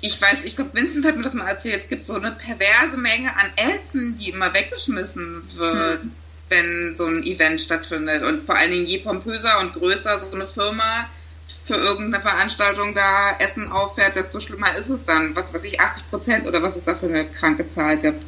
[0.00, 1.76] Ich weiß, ich glaube, Vincent hat mir das mal erzählt.
[1.76, 6.12] Es gibt so eine perverse Menge an Essen, die immer weggeschmissen wird, hm.
[6.48, 8.24] wenn so ein Event stattfindet.
[8.24, 11.08] Und vor allen Dingen je pompöser und größer so eine Firma
[11.64, 15.36] für irgendeine Veranstaltung da Essen auffährt, desto schlimmer ist es dann.
[15.36, 18.24] Was weiß ich, 80 Prozent oder was es da für eine kranke Zahl gibt.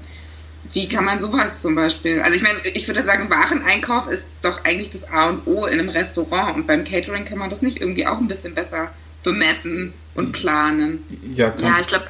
[0.75, 2.21] Wie kann man sowas zum Beispiel?
[2.21, 5.79] Also ich meine, ich würde sagen, Wareneinkauf ist doch eigentlich das A und O in
[5.79, 8.91] einem Restaurant und beim Catering kann man das nicht irgendwie auch ein bisschen besser
[9.23, 10.99] bemessen und planen.
[11.35, 11.65] Ja, kann.
[11.65, 12.07] ja ich glaube.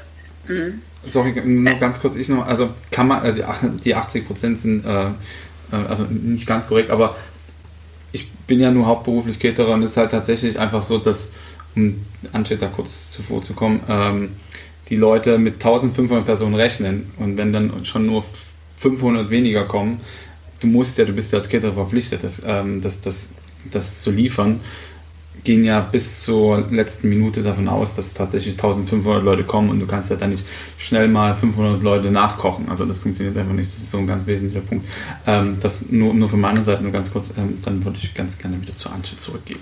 [0.49, 0.81] Mhm.
[1.07, 3.45] Sorry, nur ganz kurz, ich noch, also kann man, äh,
[3.85, 5.09] die 80 Prozent sind äh,
[5.73, 7.17] äh, also nicht ganz korrekt, aber
[8.13, 11.31] ich bin ja nur hauptberuflich Caterer und es ist halt tatsächlich einfach so, dass,
[11.75, 14.31] um Ansteht da kurz zuvor zu kommen, ähm,
[14.89, 18.25] die Leute mit 1500 Personen rechnen und wenn dann schon nur
[18.85, 20.01] 500 weniger kommen,
[20.61, 23.31] du musst ja, du bist ja als Caterer verpflichtet, das, ähm, das, das,
[23.71, 24.61] das zu liefern,
[25.43, 29.87] gehen ja bis zur letzten Minute davon aus, dass tatsächlich 1500 Leute kommen und du
[29.87, 30.45] kannst ja dann nicht
[30.77, 32.69] schnell mal 500 Leute nachkochen.
[32.69, 33.71] Also das funktioniert einfach nicht.
[33.73, 34.87] Das ist so ein ganz wesentlicher Punkt.
[35.27, 38.39] Ähm, das nur, nur von meiner Seite nur ganz kurz, ähm, dann würde ich ganz
[38.39, 39.61] gerne wieder zu Antje zurückgeben.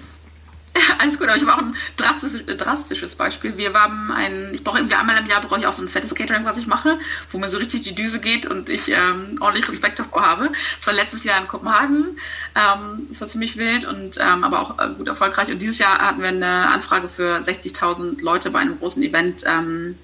[0.99, 3.57] Alles gut, aber ich habe auch ein drastisches, drastisches Beispiel.
[3.57, 6.15] Wir haben ein, ich brauche irgendwie einmal im Jahr brauche ich auch so ein fettes
[6.15, 6.99] Catering, was ich mache,
[7.31, 10.51] wo mir so richtig die Düse geht und ich ähm, ordentlich Respekt davor habe.
[10.79, 12.19] Das war letztes Jahr in Kopenhagen.
[12.55, 15.49] Ähm, das war ziemlich wild und ähm, aber auch äh, gut erfolgreich.
[15.49, 19.99] Und dieses Jahr hatten wir eine Anfrage für 60.000 Leute bei einem großen Event ähm,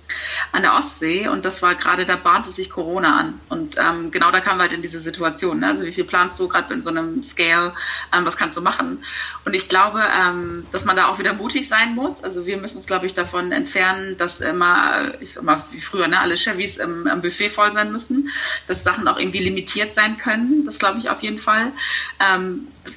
[0.53, 3.41] an der Ostsee und das war gerade, da bahnte sich Corona an.
[3.51, 5.61] Und ähm, genau da kamen wir halt in diese Situation.
[5.61, 5.67] Ne?
[5.67, 7.75] Also wie viel planst du gerade in so einem Scale,
[8.17, 9.05] ähm, was kannst du machen?
[9.45, 12.25] Und ich glaube, ähm, dass man da auch wieder mutig sein muss.
[12.25, 16.09] Also wir müssen uns, glaube ich, davon entfernen, dass immer, ich sag mal, wie früher,
[16.09, 18.31] ne, alle Chevys im, im Buffet voll sein müssen,
[18.67, 20.65] dass Sachen auch irgendwie limitiert sein können.
[20.65, 21.73] Das glaube ich auf jeden Fall.
[22.21, 22.38] Ähm,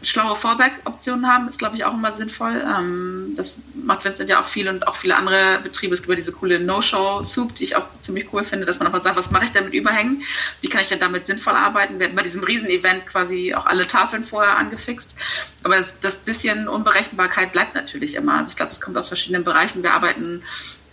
[0.03, 2.63] schlaue Fallback-Optionen haben, ist, glaube ich, auch immer sinnvoll.
[2.65, 5.93] Ähm, das macht Vincent ja auch viel und auch viele andere Betriebe.
[5.93, 9.01] Es gibt ja diese coole No-Show-Soup, die ich auch ziemlich cool finde, dass man einfach
[9.01, 10.23] sagt, was mache ich denn mit Überhängen?
[10.61, 11.99] Wie kann ich denn damit sinnvoll arbeiten?
[11.99, 15.15] Wir hatten bei diesem Riesen-Event quasi auch alle Tafeln vorher angefixt.
[15.63, 18.39] Aber das, das bisschen Unberechenbarkeit bleibt natürlich immer.
[18.39, 19.83] Also ich glaube, es kommt aus verschiedenen Bereichen.
[19.83, 20.41] Wir arbeiten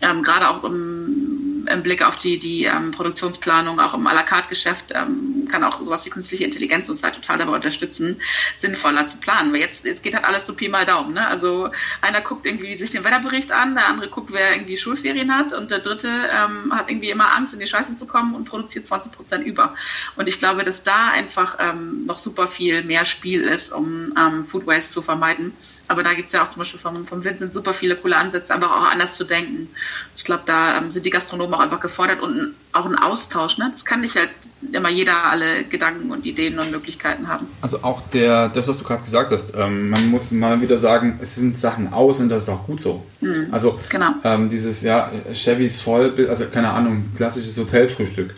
[0.01, 1.38] ähm, gerade auch im,
[1.71, 5.65] im, Blick auf die, die ähm, Produktionsplanung, auch im à la carte Geschäft, ähm, kann
[5.65, 8.21] auch sowas wie künstliche Intelligenz uns halt total dabei unterstützen,
[8.57, 9.53] sinnvoller zu planen.
[9.53, 11.15] Weil jetzt, jetzt geht halt alles so Pi mal Daumen.
[11.15, 11.27] Ne?
[11.27, 15.53] Also einer guckt irgendwie sich den Wetterbericht an, der andere guckt, wer irgendwie Schulferien hat
[15.53, 18.87] und der dritte ähm, hat irgendwie immer Angst, in die Scheiße zu kommen und produziert
[18.87, 19.75] 20 Prozent über.
[20.17, 24.45] Und ich glaube, dass da einfach ähm, noch super viel mehr Spiel ist, um ähm,
[24.45, 25.53] Food Waste zu vermeiden.
[25.89, 28.55] Aber da gibt es ja auch zum Beispiel vom, vom Vincent super viele coole Ansätze,
[28.55, 29.69] einfach auch anders zu denken.
[30.17, 33.57] Ich glaube, da ähm, sind die Gastronomen auch einfach gefordert und auch ein Austausch.
[33.57, 33.71] Ne?
[33.73, 34.29] Das kann nicht halt
[34.73, 37.47] immer jeder alle Gedanken und Ideen und Möglichkeiten haben.
[37.63, 41.19] Also auch der, das, was du gerade gesagt hast, ähm, man muss mal wieder sagen,
[41.23, 43.07] es sind Sachen aus und das ist auch gut so.
[43.21, 44.13] Mhm, also genau.
[44.25, 48.35] ähm, dieses, ja, Chevy ist voll, also keine Ahnung, klassisches Hotelfrühstück.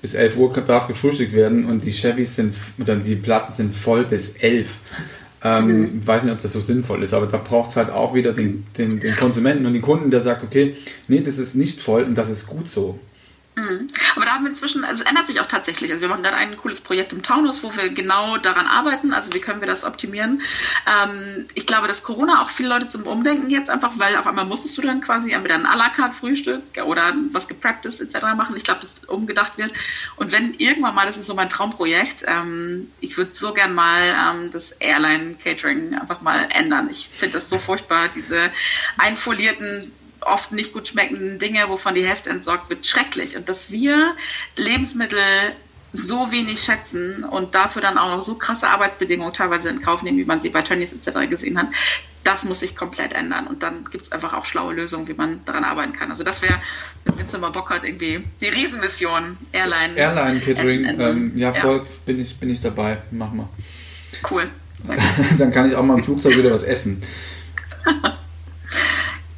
[0.00, 4.04] Bis 11 Uhr darf gefrühstückt werden und die Chevys sind, oder die Platten sind voll
[4.04, 4.68] bis 11.
[5.44, 6.06] Ähm, mhm.
[6.06, 8.66] Weiß nicht, ob das so sinnvoll ist, aber da braucht es halt auch wieder den,
[8.78, 10.74] den, den Konsumenten und den Kunden, der sagt, okay,
[11.08, 12.98] nee, das ist nicht voll und das ist gut so.
[13.56, 13.86] Mhm.
[14.14, 15.90] Aber da haben wir inzwischen, also es ändert sich auch tatsächlich.
[15.90, 19.14] Also wir machen gerade ein cooles Projekt im Taunus, wo wir genau daran arbeiten.
[19.14, 20.42] Also wie können wir das optimieren?
[20.86, 24.44] Ähm, ich glaube, dass Corona auch viele Leute zum Umdenken jetzt einfach, weil auf einmal
[24.44, 28.26] musstest du dann quasi entweder ein à la carte Frühstück oder was geprackt ist etc.
[28.36, 28.56] machen.
[28.56, 29.72] Ich glaube, dass umgedacht wird.
[30.16, 34.02] Und wenn irgendwann mal, das ist so mein Traumprojekt, ähm, ich würde so gern mal
[34.02, 36.90] ähm, das Airline Catering einfach mal ändern.
[36.90, 38.50] Ich finde das so furchtbar, diese
[38.98, 39.90] einfolierten
[40.26, 43.36] oft nicht gut schmeckenden Dinge, wovon die Hälfte entsorgt wird, schrecklich.
[43.36, 44.14] Und dass wir
[44.56, 45.20] Lebensmittel
[45.92, 50.18] so wenig schätzen und dafür dann auch noch so krasse Arbeitsbedingungen teilweise in Kauf nehmen,
[50.18, 51.30] wie man sie bei Tönnies etc.
[51.30, 51.68] gesehen hat,
[52.24, 53.46] das muss sich komplett ändern.
[53.46, 56.10] Und dann gibt es einfach auch schlaue Lösungen, wie man daran arbeiten kann.
[56.10, 56.60] Also das wäre,
[57.04, 59.96] wenn Vince mal Bock hat, irgendwie die Riesenmission, Airline.
[59.96, 61.84] Airline Catering, ähm, ja, voll ja.
[62.04, 62.98] bin ich, bin ich dabei.
[63.10, 63.48] Mach mal.
[64.28, 64.48] Cool.
[65.38, 67.02] dann kann ich auch mal im Flugzeug wieder was essen.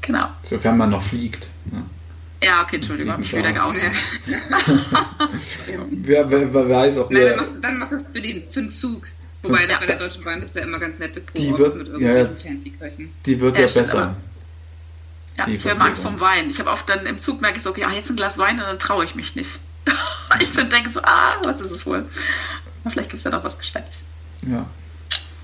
[0.09, 0.25] Genau.
[0.43, 1.49] Sofern man noch fliegt.
[1.67, 1.85] Ne?
[2.43, 3.83] Ja, okay, Entschuldigung, habe mich wieder geoutet.
[5.91, 9.07] wer, wer, wer, weiß, ob Nein, dann machst du es für den, für den Zug.
[9.43, 9.79] Wobei, ja.
[9.79, 12.71] bei der Deutschen Bahn gibt es ja immer ganz nette Pro mit irgendwelchen ja, fancy
[12.71, 13.13] Köchen.
[13.27, 14.17] Die wird ja, ja besser.
[15.37, 16.49] Ja, die ich habe Angst vom Wein.
[16.49, 18.59] Ich habe oft dann im Zug merke ich so, okay, ah, jetzt ein Glas Wein
[18.59, 19.61] und dann traue ich mich nicht.
[20.41, 22.07] ich dann denke so, ah, was ist es wohl?
[22.83, 23.95] Aber vielleicht gibt es ja noch was Gescheites.
[24.47, 24.67] Ja.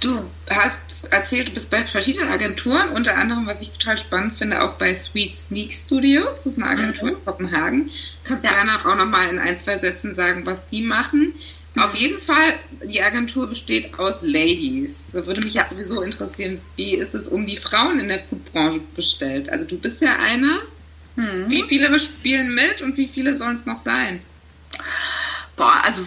[0.05, 0.79] Du hast
[1.11, 4.95] erzählt, du bist bei verschiedenen Agenturen, unter anderem, was ich total spannend finde, auch bei
[4.95, 6.43] Sweet Sneak Studios.
[6.45, 7.17] Das ist eine Agentur mhm.
[7.17, 7.91] in Kopenhagen.
[8.23, 8.53] Kannst ja.
[8.53, 11.33] gerne auch nochmal in ein, zwei Sätzen sagen, was die machen.
[11.77, 12.53] Auf jeden Fall,
[12.85, 15.05] die Agentur besteht aus Ladies.
[15.13, 15.63] Da würde mich ja.
[15.63, 19.49] jetzt sowieso interessieren, wie ist es um die Frauen in der Foodbranche bestellt?
[19.49, 20.61] Also du bist ja eine.
[21.17, 21.49] Mhm.
[21.49, 24.21] Wie viele spielen mit und wie viele sollen es noch sein?
[25.57, 26.07] Boah, also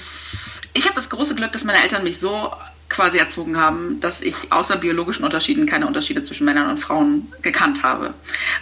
[0.74, 2.54] ich habe das große Glück, dass meine Eltern mich so
[2.89, 7.83] quasi erzogen haben, dass ich außer biologischen Unterschieden keine Unterschiede zwischen Männern und Frauen gekannt
[7.83, 8.13] habe.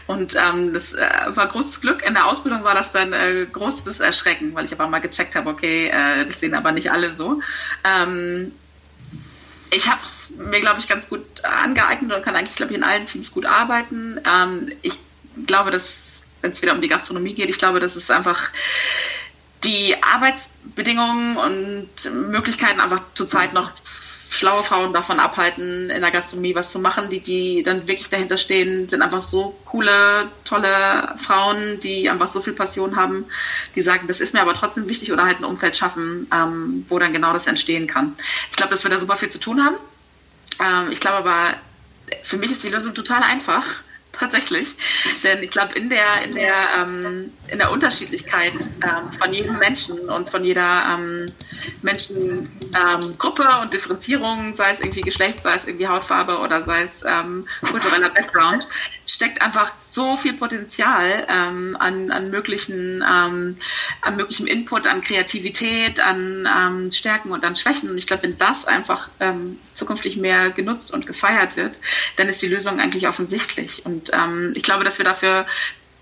[0.08, 2.04] Und ähm, das äh, war großes Glück.
[2.06, 5.50] In der Ausbildung war das dann äh, großes Erschrecken, weil ich aber mal gecheckt habe,
[5.50, 7.40] okay, äh, das sehen aber nicht alle so.
[7.84, 8.52] Ähm,
[9.72, 12.84] ich habe es mir, glaube ich, ganz gut angeeignet und kann eigentlich, glaube ich, in
[12.84, 14.20] allen Teams gut arbeiten.
[14.26, 14.98] Ähm, ich
[15.46, 18.50] glaube, dass, wenn es wieder um die Gastronomie geht, ich glaube, dass es einfach
[19.64, 23.72] die Arbeitsbedingungen und Möglichkeiten einfach zurzeit noch
[24.36, 27.10] schlaue Frauen davon abhalten, in der Gastronomie was zu machen.
[27.10, 32.42] Die, die dann wirklich dahinter stehen, sind einfach so coole, tolle Frauen, die einfach so
[32.42, 33.26] viel Passion haben,
[33.76, 37.00] die sagen, das ist mir aber trotzdem wichtig oder halt ein Umfeld schaffen, ähm, wo
[37.00, 38.16] dann genau das entstehen kann.
[38.52, 39.76] Ich glaube, dass wir da super viel zu tun haben.
[40.60, 41.56] Ähm, ich glaube aber,
[42.24, 43.66] für mich ist die Lösung total einfach
[44.20, 44.76] tatsächlich.
[45.24, 47.72] Denn ich glaube, in der, in, der, ähm, in der
[48.84, 51.26] ähm, von jedem Menschen und von jeder ähm,
[51.82, 57.04] Menschengruppe ähm, und Differenzierung, sei es irgendwie Geschlecht, sei es irgendwie Hautfarbe oder sei es
[57.06, 58.68] ähm, kultureller Background,
[59.06, 63.58] steckt einfach so viel Potenzial ähm, an, an, möglichen, an
[64.16, 67.90] möglichem Input, an Kreativität, an Stärken und an Schwächen.
[67.90, 69.10] Und ich glaube, wenn das einfach
[69.74, 71.80] zukünftig mehr genutzt und gefeiert wird,
[72.18, 73.86] dann ist die Lösung eigentlich offensichtlich.
[73.86, 75.46] Und ähm, ich glaube, dass wir dafür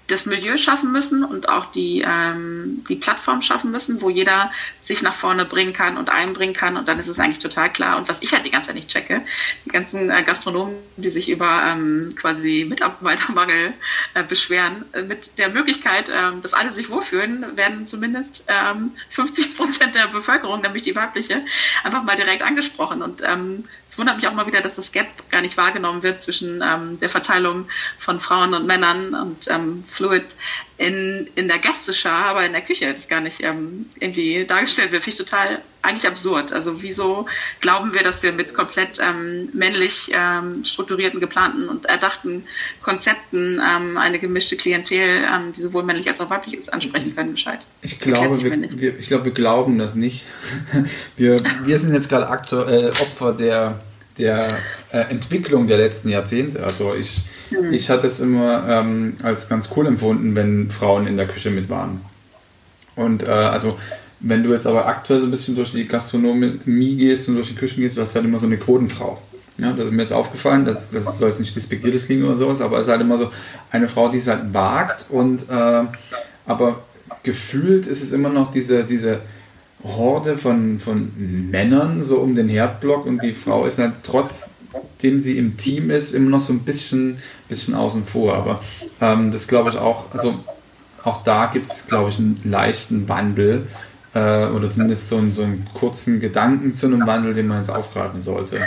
[0.07, 5.01] das Milieu schaffen müssen und auch die, ähm, die Plattform schaffen müssen, wo jeder sich
[5.01, 6.75] nach vorne bringen kann und einbringen kann.
[6.75, 7.97] Und dann ist es eigentlich total klar.
[7.97, 9.21] Und was ich halt die ganze Zeit nicht checke,
[9.65, 13.73] die ganzen äh, Gastronomen, die sich über ähm, quasi Mitarbeitermangel
[14.13, 19.55] äh, beschweren, äh, mit der Möglichkeit, äh, dass alle sich wohlfühlen, werden zumindest ähm, 50
[19.55, 21.45] Prozent der Bevölkerung, nämlich die weibliche,
[21.83, 23.01] einfach mal direkt angesprochen.
[23.01, 23.63] Und ähm,
[23.93, 26.99] es wundert mich auch mal wieder, dass das Gap gar nicht wahrgenommen wird zwischen ähm,
[26.99, 27.67] der Verteilung
[27.99, 30.25] von Frauen und Männern und ähm, Fluid
[30.77, 35.03] in, in der Gästeschar, aber in der Küche das gar nicht ähm, irgendwie dargestellt wird.
[35.03, 36.51] Finde ich total eigentlich absurd.
[36.51, 37.27] Also wieso
[37.59, 42.45] glauben wir, dass wir mit komplett ähm, männlich ähm, strukturierten, geplanten und erdachten
[42.81, 47.33] Konzepten ähm, eine gemischte Klientel, ähm, die sowohl männlich als auch weiblich ist, ansprechen können,
[47.33, 47.59] Bescheid?
[47.81, 50.23] Ich glaube, wir, wir, ich glaube, wir glauben das nicht.
[51.17, 53.79] wir, wir sind jetzt gerade aktuell Opfer der,
[54.17, 54.45] der
[54.91, 56.63] äh, Entwicklung der letzten Jahrzehnte.
[56.63, 57.73] Also ich Mhm.
[57.73, 61.69] Ich hatte es immer ähm, als ganz cool empfunden, wenn Frauen in der Küche mit
[61.69, 62.01] waren.
[62.95, 63.77] Und äh, also,
[64.19, 67.55] wenn du jetzt aber aktuell so ein bisschen durch die Gastronomie gehst und durch die
[67.55, 69.21] Küchen gehst, du hast halt immer so eine Quotenfrau.
[69.57, 72.59] Ja, das ist mir jetzt aufgefallen, das, das soll jetzt nicht despektierlich klingen oder sowas,
[72.61, 73.31] aber es ist halt immer so
[73.69, 75.83] eine Frau, die es halt wagt und äh,
[76.47, 76.79] aber
[77.21, 79.19] gefühlt ist es immer noch diese, diese
[79.83, 81.11] Horde von, von
[81.51, 84.53] Männern so um den Herdblock und die Frau ist halt trotz
[85.03, 87.17] dem sie im Team ist, immer noch so ein bisschen,
[87.49, 88.35] bisschen außen vor.
[88.35, 88.61] Aber
[89.01, 90.33] ähm, das glaube ich auch, also
[91.03, 93.67] auch da gibt es, glaube ich, einen leichten Wandel
[94.13, 98.21] äh, oder zumindest so so einen kurzen Gedanken zu einem Wandel, den man jetzt aufgreifen
[98.21, 98.59] sollte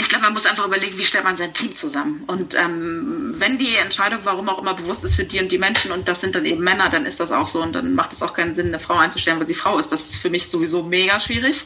[0.00, 2.22] ich glaube, man muss einfach überlegen, wie stellt man sein Team zusammen.
[2.28, 5.90] Und ähm, wenn die Entscheidung, warum auch immer, bewusst ist für die und die Menschen
[5.90, 8.22] und das sind dann eben Männer, dann ist das auch so und dann macht es
[8.22, 9.90] auch keinen Sinn, eine Frau einzustellen, weil sie Frau ist.
[9.90, 11.64] Das ist für mich sowieso mega schwierig.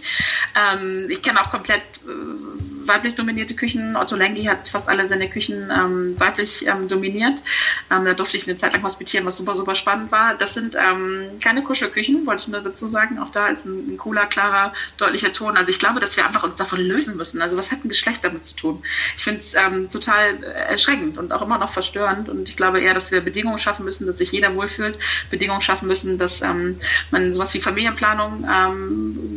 [0.56, 3.96] Ähm, ich kenne auch komplett äh, weiblich dominierte Küchen.
[3.96, 7.42] Otto Lengi hat fast alle seine Küchen ähm, weiblich ähm, dominiert.
[7.90, 10.34] Ähm, da durfte ich eine Zeit lang hospitieren, was super, super spannend war.
[10.34, 13.18] Das sind ähm, keine Kuschelküchen, wollte ich nur dazu sagen.
[13.18, 15.56] Auch da ist ein, ein, cooler, klarer, deutlicher Ton.
[15.56, 17.40] Also ich glaube, dass wir einfach uns davon lösen müssen.
[17.40, 18.82] Also was hat ein Geschlecht damit zu tun?
[19.16, 22.28] Ich finde es ähm, total erschreckend und auch immer noch verstörend.
[22.28, 24.98] Und ich glaube eher, dass wir Bedingungen schaffen müssen, dass sich jeder wohlfühlt.
[25.30, 28.44] Bedingungen schaffen müssen, dass man sowas wie Familienplanung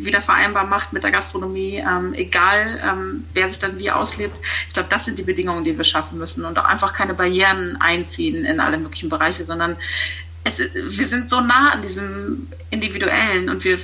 [0.04, 1.84] wieder vereinbar macht mit der Gastronomie,
[2.14, 3.06] egal
[3.36, 4.38] wer sich dann wie auslebt.
[4.68, 7.78] Ich glaube, das sind die Bedingungen, die wir schaffen müssen und auch einfach keine Barrieren
[7.80, 9.78] einziehen in alle möglichen Bereiche, sondern
[10.44, 13.80] es, wir sind so nah an diesem Individuellen und wir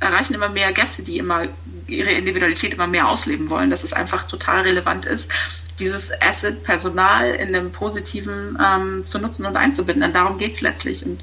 [0.00, 1.46] erreichen immer mehr Gäste, die immer
[1.86, 5.30] ihre Individualität immer mehr ausleben wollen, dass es einfach total relevant ist,
[5.78, 10.02] dieses Asset Personal in einem positiven ähm, zu nutzen und einzubinden.
[10.02, 11.04] Denn darum geht es letztlich.
[11.04, 11.20] Und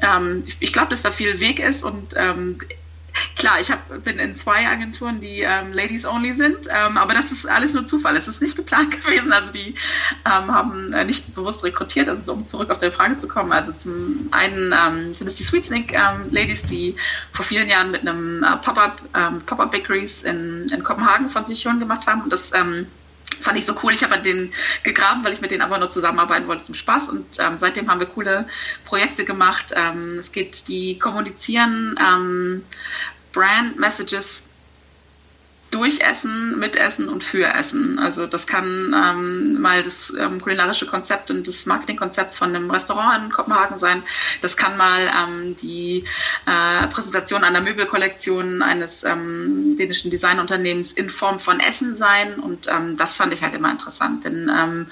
[0.00, 2.58] ähm, ich, ich glaube, dass da viel Weg ist und ähm,
[3.36, 7.32] klar, ich hab, bin in zwei Agenturen, die ähm, Ladies Only sind, ähm, aber das
[7.32, 8.16] ist alles nur Zufall.
[8.16, 9.32] Es ist nicht geplant gewesen.
[9.32, 9.74] Also die
[10.24, 13.52] ähm, haben äh, nicht bewusst rekrutiert, also um zurück auf deine Frage zu kommen.
[13.52, 16.96] Also zum einen ähm, sind es die Sweet Sneak ähm, Ladies, die
[17.32, 21.62] vor vielen Jahren mit einem äh, Pop-Up ähm, Pop Bakeries in, in Kopenhagen von sich
[21.62, 22.52] schon gemacht haben und das
[23.40, 23.92] fand ich so cool.
[23.92, 27.08] Ich habe an denen gegraben, weil ich mit denen einfach nur zusammenarbeiten wollte zum Spaß.
[27.08, 28.46] Und ähm, seitdem haben wir coole
[28.84, 29.72] Projekte gemacht.
[29.74, 32.62] Ähm, es geht, die kommunizieren ähm,
[33.34, 34.42] Brand Messages
[35.74, 37.98] durch Essen, mit Essen und für Essen.
[37.98, 43.24] Also das kann ähm, mal das ähm, kulinarische Konzept und das Marketingkonzept von einem Restaurant
[43.24, 44.04] in Kopenhagen sein.
[44.40, 46.04] Das kann mal ähm, die
[46.46, 52.34] äh, Präsentation einer Möbelkollektion eines ähm, dänischen Designunternehmens in Form von Essen sein.
[52.34, 54.86] Und ähm, das fand ich halt immer interessant, denn ähm,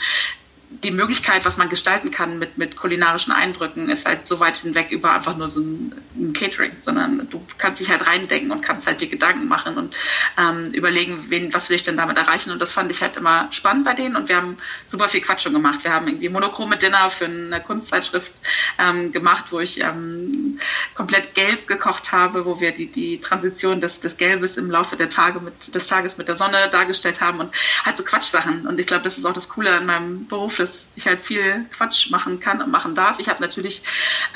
[0.82, 4.90] die Möglichkeit, was man gestalten kann mit, mit kulinarischen Eindrücken, ist halt so weit hinweg
[4.90, 8.86] über einfach nur so ein, ein Catering, sondern du kannst dich halt reindenken und kannst
[8.86, 9.96] halt dir Gedanken machen und
[10.38, 12.50] ähm, überlegen, wen, was will ich denn damit erreichen.
[12.50, 14.56] Und das fand ich halt immer spannend bei denen und wir haben
[14.86, 15.84] super viel Quatsch schon gemacht.
[15.84, 18.32] Wir haben irgendwie monochrome Dinner für eine Kunstzeitschrift
[18.78, 20.58] ähm, gemacht, wo ich ähm,
[20.94, 25.10] komplett gelb gekocht habe, wo wir die, die Transition des, des Gelbes im Laufe der
[25.10, 27.54] Tage mit, des Tages mit der Sonne dargestellt haben und
[27.84, 28.66] halt so Quatschsachen.
[28.66, 31.66] Und ich glaube, das ist auch das Coole an meinem Beruf, dass ich halt viel
[31.76, 33.18] Quatsch machen kann und machen darf.
[33.18, 33.82] Ich habe natürlich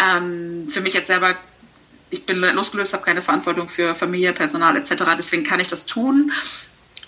[0.03, 1.37] ähm, für mich jetzt selber
[2.11, 5.05] ich bin losgelöst, habe keine Verantwortung für Familie, Personal etc.
[5.19, 6.33] Deswegen kann ich das tun.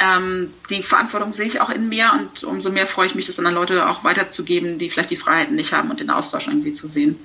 [0.00, 3.38] Ähm, die Verantwortung sehe ich auch in mir und umso mehr freue ich mich, das
[3.40, 6.86] an Leute auch weiterzugeben, die vielleicht die Freiheiten nicht haben und den Austausch irgendwie zu
[6.86, 7.18] sehen.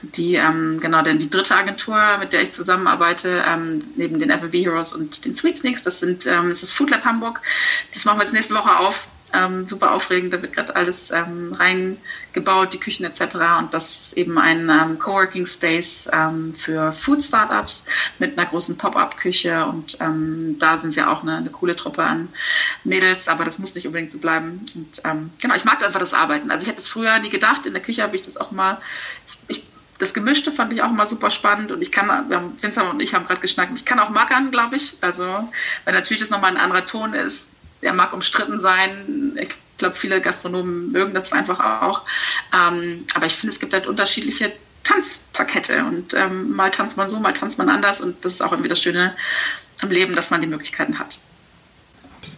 [0.00, 4.54] Die, ähm, genau, denn die dritte Agentur, mit der ich zusammenarbeite, ähm, neben den FMB
[4.54, 7.42] Heroes und den Sweet Sneaks, das sind, ähm, das ist Food Lab Hamburg.
[7.92, 10.32] Das machen wir jetzt nächste Woche auf ähm, super aufregend.
[10.32, 13.36] Da wird gerade alles ähm, reingebaut, die Küchen etc.
[13.58, 17.84] Und das ist eben ein ähm, Coworking Space ähm, für Food Startups
[18.18, 19.66] mit einer großen Pop-up-Küche.
[19.66, 22.28] Und ähm, da sind wir auch eine, eine, coole Truppe an
[22.84, 24.64] Mädels, aber das muss nicht unbedingt so bleiben.
[24.74, 26.50] Und ähm, genau, ich mag einfach das Arbeiten.
[26.50, 27.66] Also ich hätte es früher nie gedacht.
[27.66, 28.78] In der Küche habe ich das auch mal.
[29.26, 29.64] Ich, ich,
[29.98, 33.14] das Gemischte fand ich auch immer super spannend und ich kann, wir Vincent und ich
[33.14, 34.96] haben gerade geschnackt, ich kann auch mackern, glaube ich.
[35.00, 35.48] Also,
[35.84, 37.48] weil natürlich das nochmal ein anderer Ton ist,
[37.84, 39.36] der mag umstritten sein.
[39.40, 42.02] Ich glaube, viele Gastronomen mögen das einfach auch.
[42.52, 47.18] Ähm, aber ich finde, es gibt halt unterschiedliche Tanzpakette und ähm, mal tanzt man so,
[47.18, 49.14] mal tanzt man anders und das ist auch irgendwie das Schöne
[49.80, 51.18] am Leben, dass man die Möglichkeiten hat.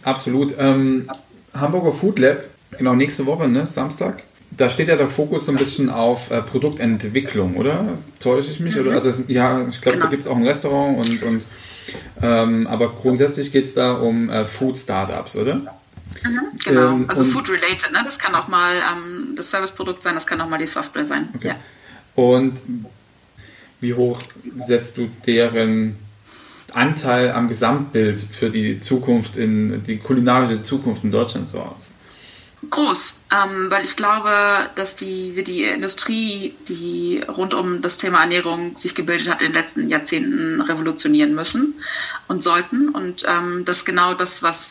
[0.03, 0.53] Absolut.
[0.57, 1.09] Ähm,
[1.53, 2.43] Hamburger Food Lab,
[2.77, 4.23] genau nächste Woche, ne, Samstag.
[4.51, 7.97] Da steht ja der Fokus so ein bisschen auf äh, Produktentwicklung, oder?
[8.19, 8.75] Täusche ich mich?
[8.75, 8.81] Mhm.
[8.81, 8.91] Oder?
[8.93, 10.05] Also, ja, ich glaube, genau.
[10.05, 11.45] da gibt es auch ein Restaurant und, und
[12.21, 15.55] ähm, aber grundsätzlich geht es da um äh, Food Startups, oder?
[15.55, 18.01] Mhm, genau, ähm, also Food Related, ne?
[18.03, 21.29] das kann auch mal ähm, das Serviceprodukt sein, das kann auch mal die Software sein.
[21.35, 21.49] Okay.
[21.49, 21.55] Ja.
[22.15, 22.59] Und
[23.79, 24.19] wie hoch
[24.57, 25.97] setzt du deren
[26.73, 31.87] Anteil am Gesamtbild für die Zukunft in die kulinarische Zukunft in Deutschland so aus?
[32.69, 38.21] Groß, ähm, weil ich glaube, dass die, wie die Industrie, die rund um das Thema
[38.21, 41.75] Ernährung sich gebildet hat, in den letzten Jahrzehnten revolutionieren müssen
[42.27, 42.89] und sollten.
[42.89, 44.69] Und ähm, das genau das, was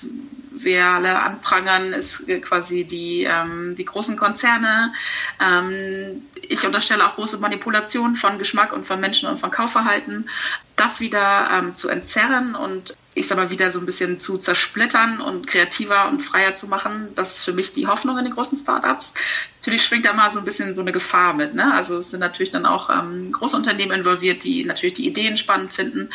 [0.50, 4.92] wir alle anprangern, ist quasi die, ähm, die großen Konzerne.
[5.40, 10.28] Ähm, ich unterstelle auch große Manipulation von Geschmack und von Menschen und von Kaufverhalten.
[10.76, 15.22] Das wieder ähm, zu entzerren und ich sag mal, wieder so ein bisschen zu zersplittern
[15.22, 17.08] und kreativer und freier zu machen.
[17.14, 19.14] Das ist für mich die Hoffnung in den großen Startups.
[19.60, 21.54] Natürlich schwingt da mal so ein bisschen so eine Gefahr mit.
[21.54, 21.72] Ne?
[21.72, 25.72] Also es sind natürlich dann auch ähm, große Unternehmen involviert, die natürlich die Ideen spannend
[25.72, 26.10] finden.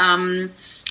[0.00, 0.48] Ähm,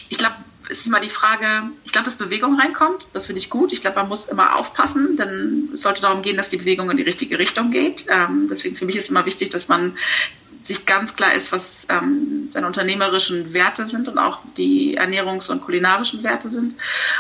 [0.10, 0.36] ich glaube,
[0.70, 3.08] es ist mal die Frage, ich glaube, dass Bewegung reinkommt.
[3.14, 3.72] Das finde ich gut.
[3.72, 6.98] Ich glaube, man muss immer aufpassen, denn es sollte darum gehen, dass die Bewegung in
[6.98, 8.06] die richtige Richtung geht.
[8.10, 9.98] Ähm, deswegen für mich ist immer wichtig, dass man
[10.64, 15.62] sich ganz klar ist, was ähm, seine unternehmerischen Werte sind und auch die ernährungs- und
[15.62, 16.76] kulinarischen Werte sind.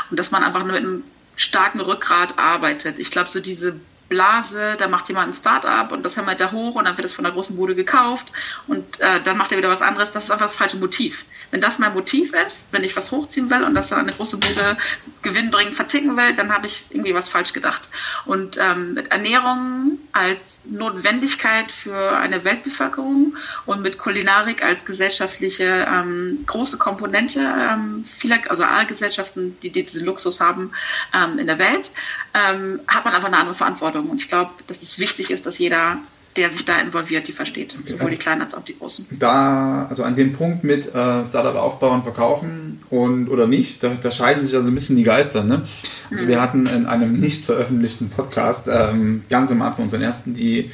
[0.10, 1.04] Und dass man einfach mit einem
[1.36, 3.00] starken Rückgrat arbeitet.
[3.00, 3.76] Ich glaube, so diese
[4.10, 7.14] Blase, da macht jemand ein Start-up und das hämmert er hoch und dann wird es
[7.14, 8.32] von der großen Bude gekauft
[8.68, 10.12] und äh, dann macht er wieder was anderes.
[10.12, 11.26] Das ist einfach das falsche Motiv.
[11.54, 14.38] Wenn das mein Motiv ist, wenn ich was hochziehen will und das dann eine große
[14.38, 14.76] Bude
[15.22, 17.89] Gewinn bringen, verticken will, dann habe ich irgendwie was falsch gedacht.
[18.26, 23.38] Und ähm, mit Ernährung als Notwendigkeit für eine Weltbevölkerung
[23.68, 29.84] und mit Kulinarik als gesellschaftliche ähm, große Komponente ähm, vieler, also alle Gesellschaften, die, die
[29.84, 30.72] diesen Luxus haben
[31.14, 31.91] ähm, in der Welt,
[32.34, 34.10] ähm, hat man aber eine andere Verantwortung.
[34.10, 35.99] Und ich glaube, dass es wichtig ist, dass jeder
[36.36, 37.76] der sich da involviert, die versteht.
[37.86, 39.06] Sowohl die Kleinen als auch die Großen.
[39.12, 44.12] Da, also an dem Punkt mit äh, Startup aufbauen, verkaufen und oder nicht, da, da
[44.12, 45.44] scheiden sich also ein bisschen die Geister.
[45.44, 45.64] Ne?
[46.12, 46.30] Also mhm.
[46.30, 50.72] wir hatten in einem nicht veröffentlichten Podcast ähm, ganz am Anfang unseren ersten die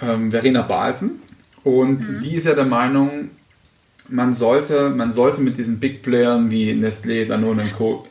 [0.00, 1.22] ähm, Verena Balzen
[1.62, 2.20] und mhm.
[2.20, 3.30] die ist ja der Meinung,
[4.08, 8.06] man sollte, man sollte mit diesen Big Playern wie Nestlé, Danone und Co.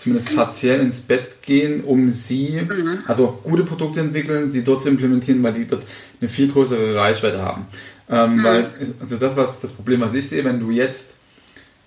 [0.00, 2.98] zumindest partiell ins Bett gehen, um sie, mhm.
[3.06, 5.82] also gute Produkte entwickeln, sie dort zu implementieren, weil die dort
[6.20, 7.66] eine viel größere Reichweite haben.
[8.08, 8.44] Ähm, mhm.
[8.44, 8.70] Weil,
[9.00, 11.16] also das, was das Problem, was ich sehe, wenn du jetzt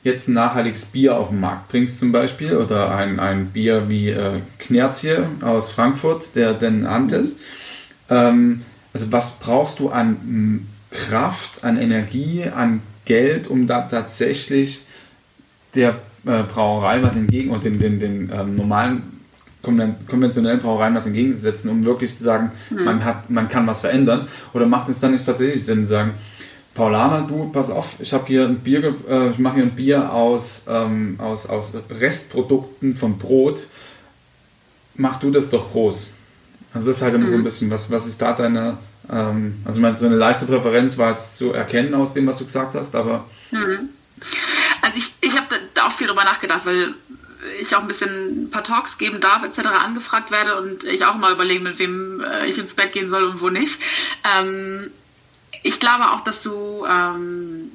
[0.03, 4.09] jetzt ein nachhaltiges Bier auf den Markt bringst zum Beispiel oder ein, ein Bier wie
[4.09, 7.33] äh, Knerzie aus Frankfurt, der Den Antes.
[7.33, 7.37] Mhm.
[8.09, 8.61] Ähm,
[8.93, 14.85] also was brauchst du an Kraft, an Energie, an Geld, um da tatsächlich
[15.73, 15.95] der
[16.25, 19.03] äh, Brauerei was entgegen und den, den, den ähm, normalen
[20.07, 22.83] konventionellen Brauereien was entgegenzusetzen, um wirklich zu sagen, mhm.
[22.83, 24.27] man, hat, man kann was verändern?
[24.53, 26.11] Oder macht es dann nicht tatsächlich Sinn, zu sagen,
[26.73, 30.11] Paulana, du, pass auf, ich habe hier ein Bier, äh, ich mache hier ein Bier
[30.11, 33.67] aus, ähm, aus, aus Restprodukten von Brot.
[34.95, 36.07] Mach du das doch groß.
[36.73, 37.29] Also das ist halt immer mhm.
[37.29, 37.43] so ein mhm.
[37.43, 38.77] bisschen, was, was ist da deine,
[39.11, 42.45] ähm, also meine, so eine leichte Präferenz war jetzt zu erkennen aus dem, was du
[42.45, 43.25] gesagt hast, aber.
[43.51, 43.89] Mhm.
[44.83, 46.93] Also ich, ich habe da auch viel drüber nachgedacht, weil
[47.59, 49.59] ich auch ein bisschen ein paar Talks geben darf, etc.
[49.59, 53.23] angefragt werde und ich auch mal überlege, mit wem äh, ich ins Bett gehen soll
[53.23, 53.79] und wo nicht.
[54.25, 54.91] Ähm,
[55.61, 57.71] ich glaube auch, dass du, ähm,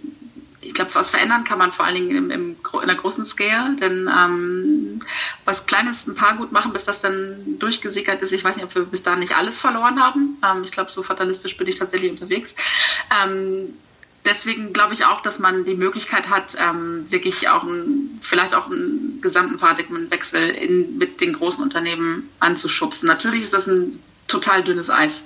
[0.60, 3.76] ich glaube, was verändern kann man vor allen Dingen im, im, in der großen Scale,
[3.76, 5.00] denn ähm,
[5.46, 8.32] was Kleines ein paar gut machen, bis das dann durchgesickert ist.
[8.32, 10.36] Ich weiß nicht, ob wir bis dahin nicht alles verloren haben.
[10.44, 12.54] Ähm, ich glaube, so fatalistisch bin ich tatsächlich unterwegs.
[14.28, 18.66] Deswegen glaube ich auch, dass man die Möglichkeit hat, ähm, wirklich auch ein, vielleicht auch
[18.66, 23.06] einen gesamten Paradigmenwechsel in, mit den großen Unternehmen anzuschubsen.
[23.06, 25.22] Natürlich ist das ein total dünnes Eis.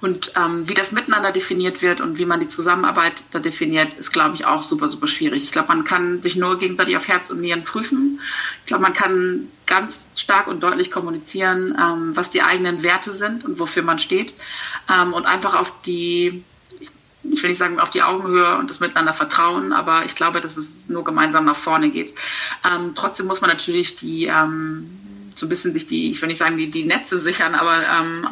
[0.00, 4.12] Und ähm, wie das miteinander definiert wird und wie man die Zusammenarbeit da definiert, ist,
[4.12, 5.42] glaube ich, auch super, super schwierig.
[5.42, 8.20] Ich glaube, man kann sich nur gegenseitig auf Herz und Nieren prüfen.
[8.60, 13.44] Ich glaube, man kann ganz stark und deutlich kommunizieren, ähm, was die eigenen Werte sind
[13.44, 14.34] und wofür man steht.
[14.88, 16.44] Ähm, und einfach auf die,
[17.32, 20.56] ich will nicht sagen auf die Augenhöhe und das Miteinander vertrauen, aber ich glaube, dass
[20.56, 22.14] es nur gemeinsam nach vorne geht.
[22.70, 24.88] Ähm, trotzdem muss man natürlich die, ähm,
[25.34, 28.28] so ein bisschen sich die, ich will nicht sagen, die, die Netze sichern, aber ähm,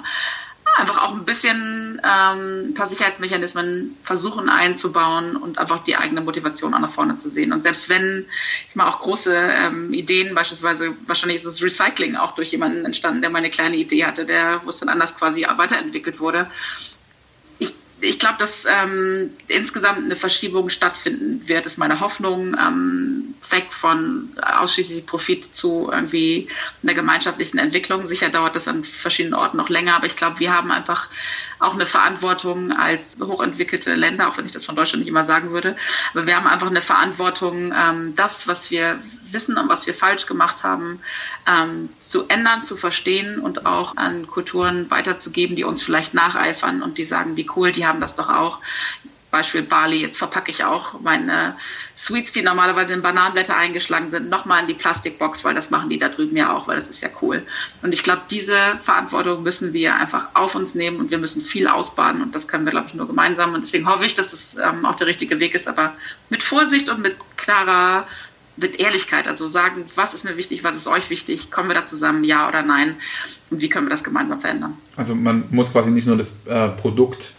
[0.76, 6.74] einfach auch ein bisschen ähm, ein paar Sicherheitsmechanismen versuchen einzubauen und einfach die eigene Motivation
[6.74, 7.52] auch nach vorne zu sehen.
[7.52, 8.26] Und selbst wenn
[8.68, 13.20] ich mal auch große ähm, Ideen, beispielsweise wahrscheinlich ist das Recycling auch durch jemanden entstanden,
[13.20, 16.50] der mal eine kleine Idee hatte, der wo es dann anders quasi weiterentwickelt wurde
[18.00, 24.30] ich glaube, dass ähm, insgesamt eine Verschiebung stattfinden wird, ist meine Hoffnung, ähm, weg von
[24.42, 26.48] ausschließlich Profit zu irgendwie
[26.82, 28.04] einer gemeinschaftlichen Entwicklung.
[28.04, 31.08] Sicher dauert das an verschiedenen Orten noch länger, aber ich glaube, wir haben einfach
[31.60, 35.50] auch eine Verantwortung als hochentwickelte Länder, auch wenn ich das von Deutschland nicht immer sagen
[35.50, 35.76] würde.
[36.12, 38.98] Aber wir haben einfach eine Verantwortung, ähm, das, was wir
[39.34, 41.00] wissen und was wir falsch gemacht haben,
[41.46, 46.96] ähm, zu ändern, zu verstehen und auch an Kulturen weiterzugeben, die uns vielleicht nacheifern und
[46.96, 48.60] die sagen, wie cool, die haben das doch auch.
[49.34, 51.56] Beispiel Bali, jetzt verpacke ich auch meine
[51.96, 55.98] Sweets, die normalerweise in Bananenblätter eingeschlagen sind, nochmal in die Plastikbox, weil das machen die
[55.98, 57.44] da drüben ja auch, weil das ist ja cool.
[57.82, 61.66] Und ich glaube, diese Verantwortung müssen wir einfach auf uns nehmen und wir müssen viel
[61.66, 63.54] ausbaden und das können wir, glaube ich, nur gemeinsam.
[63.54, 65.94] Und deswegen hoffe ich, dass es ähm, auch der richtige Weg ist, aber
[66.30, 68.06] mit Vorsicht und mit klarer
[68.56, 71.86] mit Ehrlichkeit, also sagen, was ist mir wichtig, was ist euch wichtig, kommen wir da
[71.86, 72.96] zusammen, ja oder nein
[73.50, 74.74] und wie können wir das gemeinsam verändern.
[74.96, 77.32] Also man muss quasi nicht nur das äh, Produkt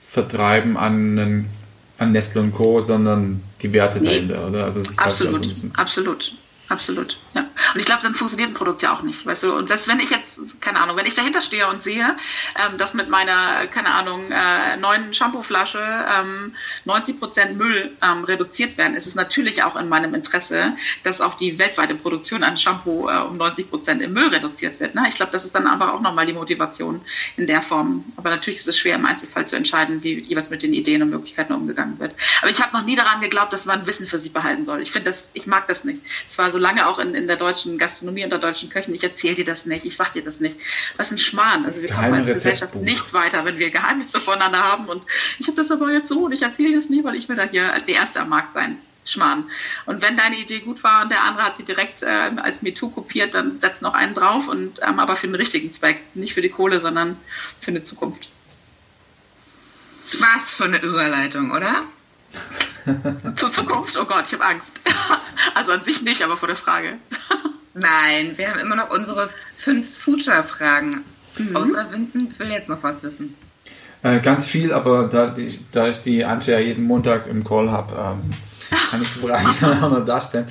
[0.00, 1.48] vertreiben an,
[1.98, 4.06] an Nestle und Co., sondern die Werte nee.
[4.06, 4.64] dahinter, oder?
[4.64, 6.34] Also absolut, halt so absolut.
[6.70, 7.40] Absolut, ja.
[7.74, 9.52] Und ich glaube, dann funktioniert ein Produkt ja auch nicht, weißt du.
[9.52, 12.14] Und selbst wenn ich jetzt, keine Ahnung, wenn ich dahinter stehe und sehe,
[12.56, 16.54] ähm, dass mit meiner, keine Ahnung, äh, neuen Shampooflasche ähm,
[16.84, 21.34] 90 Prozent Müll ähm, reduziert werden, ist es natürlich auch in meinem Interesse, dass auch
[21.34, 24.94] die weltweite Produktion an Shampoo äh, um 90 Prozent im Müll reduziert wird.
[24.94, 25.06] Ne?
[25.08, 27.00] Ich glaube, das ist dann einfach auch nochmal die Motivation
[27.36, 28.04] in der Form.
[28.16, 31.10] Aber natürlich ist es schwer im Einzelfall zu entscheiden, wie jeweils mit den Ideen und
[31.10, 32.14] Möglichkeiten umgegangen wird.
[32.42, 34.80] Aber ich habe noch nie daran geglaubt, dass man Wissen für sich behalten soll.
[34.80, 36.00] Ich finde das, ich mag das nicht.
[36.28, 39.02] Es war so lange auch in, in der deutschen Gastronomie und der deutschen Köchen, ich
[39.02, 40.58] erzähle dir das nicht, ich sag dir das nicht.
[40.96, 41.64] Was ist ein Schmarrn.
[41.64, 45.02] Also wir kommen als Gesellschaft nicht weiter, wenn wir Geheimnisse voneinander haben und
[45.38, 47.36] ich habe das aber jetzt so und ich erzähle dir das nie, weil ich will
[47.36, 48.78] da hier der Erste am Markt sein.
[49.04, 49.44] Schmarrn.
[49.86, 52.90] Und wenn deine Idee gut war und der andere hat sie direkt äh, als MeToo
[52.90, 56.02] kopiert, dann setzt noch einen drauf und ähm, aber für den richtigen Zweck.
[56.14, 57.16] Nicht für die Kohle, sondern
[57.60, 58.28] für eine Zukunft.
[60.18, 61.84] Was für eine Überleitung, oder?
[63.36, 63.96] Zur Zukunft?
[63.96, 64.68] Oh Gott, ich habe Angst.
[65.54, 66.92] Also an sich nicht, aber vor der Frage.
[67.74, 71.02] Nein, wir haben immer noch unsere fünf Future-Fragen.
[71.38, 71.56] Mhm.
[71.56, 73.34] Außer Vincent will jetzt noch was wissen.
[74.02, 77.70] Äh, ganz viel, aber da, die, da ich die Antje ja jeden Montag im Call
[77.70, 78.30] habe, ähm,
[78.90, 80.46] kann ich die Fragen dann auch noch darstellen.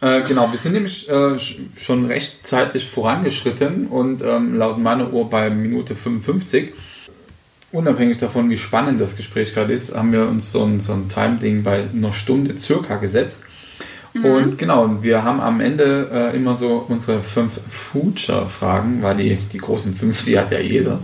[0.00, 1.38] Äh, genau, wir sind nämlich äh,
[1.76, 6.72] schon recht zeitlich vorangeschritten und ähm, laut meiner Uhr bei Minute 55.
[7.72, 11.08] unabhängig davon, wie spannend das Gespräch gerade ist, haben wir uns so ein, so ein
[11.08, 13.42] Time-Ding bei einer Stunde circa gesetzt.
[14.14, 14.24] Mhm.
[14.24, 19.58] Und genau, wir haben am Ende äh, immer so unsere fünf Future-Fragen, weil die, die
[19.58, 21.00] großen fünf, die hat ja jeder.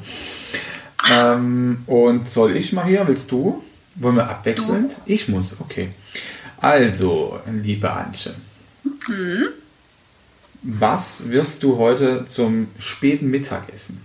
[1.10, 3.06] Ähm, und soll ich mal hier?
[3.06, 3.62] Willst du?
[3.96, 4.92] Wollen wir abwechselnd?
[4.92, 5.12] Du?
[5.12, 5.90] Ich muss, okay.
[6.60, 8.34] Also, liebe Antje.
[9.08, 9.48] Mhm.
[10.62, 14.00] Was wirst du heute zum späten Mittagessen?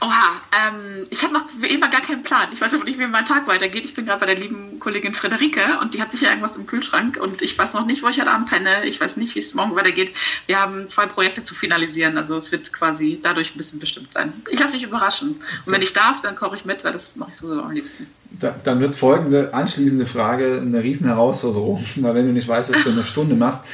[0.00, 2.48] Oha, ähm, ich habe noch wie immer gar keinen Plan.
[2.52, 3.84] Ich weiß aber nicht, wie mein Tag weitergeht.
[3.86, 7.18] Ich bin gerade bei der lieben Kollegin Friederike und die hat sicher irgendwas im Kühlschrank
[7.20, 8.84] und ich weiß noch nicht, wo ich heute Abend penne.
[8.84, 10.12] Ich weiß nicht, wie es morgen weitergeht.
[10.46, 14.32] Wir haben zwei Projekte zu finalisieren, also es wird quasi dadurch ein bisschen bestimmt sein.
[14.50, 15.40] Ich lasse mich überraschen.
[15.64, 18.06] Und wenn ich darf, dann koche ich mit, weil das mache ich sowieso am liebsten.
[18.38, 22.82] Da, dann wird folgende anschließende Frage eine riesen Herausforderung, weil wenn du nicht weißt, was
[22.82, 23.64] du eine Stunde machst.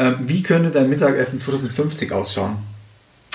[0.00, 2.56] Ähm, wie könnte dein Mittagessen 2050 ausschauen?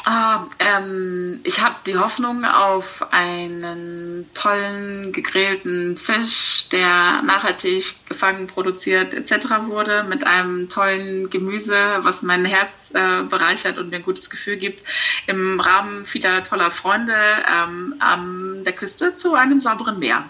[0.05, 9.13] Ah, ähm, ich habe die Hoffnung auf einen tollen gegrillten Fisch, der nachhaltig gefangen, produziert
[9.13, 9.45] etc.
[9.67, 14.57] wurde, mit einem tollen Gemüse, was mein Herz äh, bereichert und mir ein gutes Gefühl
[14.57, 14.85] gibt,
[15.27, 17.15] im Rahmen vieler toller Freunde
[17.49, 20.25] ähm, an der Küste zu einem sauberen Meer.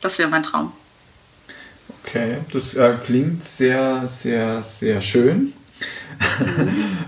[0.00, 0.72] Das wäre mein Traum.
[2.02, 5.52] Okay, das äh, klingt sehr, sehr, sehr schön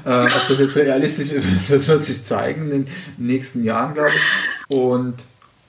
[0.05, 2.87] äh, ob das jetzt realistisch ist, das wird sich zeigen in den
[3.17, 4.77] nächsten Jahren, glaube ich.
[4.77, 5.15] Und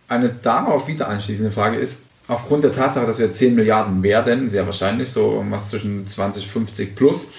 [0.08, 4.66] eine darauf wieder anschließende Frage ist, aufgrund der Tatsache, dass wir 10 Milliarden werden, sehr
[4.66, 7.30] wahrscheinlich, so irgendwas zwischen 20, 50 plus,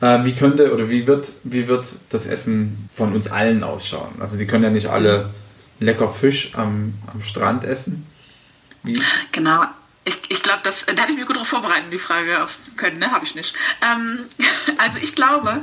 [0.00, 4.14] äh, wie könnte oder wie wird, wie wird das Essen von uns allen ausschauen?
[4.20, 5.30] Also die können ja nicht alle
[5.80, 8.06] lecker Fisch am, am Strand essen.
[8.82, 9.00] Wie
[9.32, 9.62] genau,
[10.04, 12.46] ich, ich glaube, da hätte ich mich gut darauf vorbereiten, die Frage
[12.76, 13.10] können, ne?
[13.10, 13.56] Habe ich nicht.
[13.82, 14.26] Ähm,
[14.78, 15.62] also ich glaube,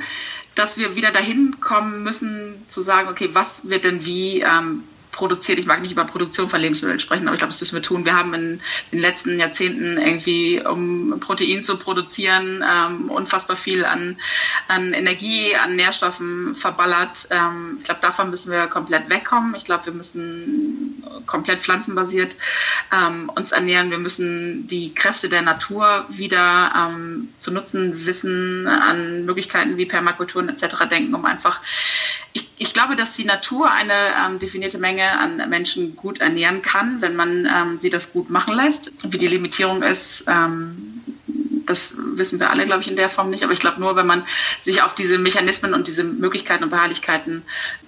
[0.56, 5.60] dass wir wieder dahin kommen müssen zu sagen, okay, was wird denn wie ähm, produziert.
[5.60, 8.06] Ich mag nicht über Produktion von Lebensmitteln sprechen, aber ich glaube, das müssen wir tun.
[8.06, 14.18] Wir haben in den letzten Jahrzehnten irgendwie, um Protein zu produzieren, ähm, unfassbar viel an,
[14.68, 17.28] an Energie, an Nährstoffen verballert.
[17.30, 19.56] Ähm, ich glaube, davon müssen wir komplett wegkommen.
[19.56, 22.36] Ich glaube, wir müssen komplett pflanzenbasiert
[22.92, 23.92] ähm, uns ernähren.
[23.92, 30.50] Wir müssen die Kräfte der Natur wieder ähm, zu nutzen wissen, an Möglichkeiten wie Permakulturen
[30.50, 30.88] etc.
[30.90, 31.62] denken, um einfach
[32.34, 37.02] ich, ich, glaube, dass die Natur eine ähm, definierte Menge an Menschen gut ernähren kann,
[37.02, 38.92] wenn man ähm, sie das gut machen lässt.
[39.12, 41.04] Wie die Limitierung ist, ähm,
[41.66, 43.44] das wissen wir alle, glaube ich, in der Form nicht.
[43.44, 44.24] Aber ich glaube nur, wenn man
[44.62, 47.42] sich auf diese Mechanismen und diese Möglichkeiten und Beharrlichkeiten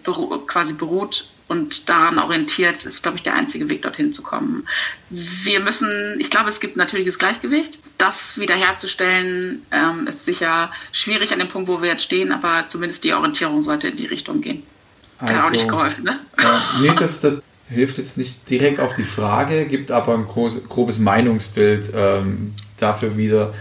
[0.03, 4.65] beru quasi beruht und daran orientiert, ist, glaube ich, der einzige Weg, dorthin zu kommen.
[5.09, 7.79] Wir müssen, ich glaube, es gibt natürliches Gleichgewicht.
[7.97, 13.03] Das wiederherzustellen, ähm, ist sicher schwierig an dem Punkt, wo wir jetzt stehen, aber zumindest
[13.03, 14.63] die Orientierung sollte in die Richtung gehen.
[15.19, 16.19] Also, Hat auch nicht geholfen, ne?
[16.37, 20.67] Äh, nee, das, das hilft jetzt nicht direkt auf die Frage, gibt aber ein groß,
[20.67, 23.53] grobes Meinungsbild ähm, dafür wieder,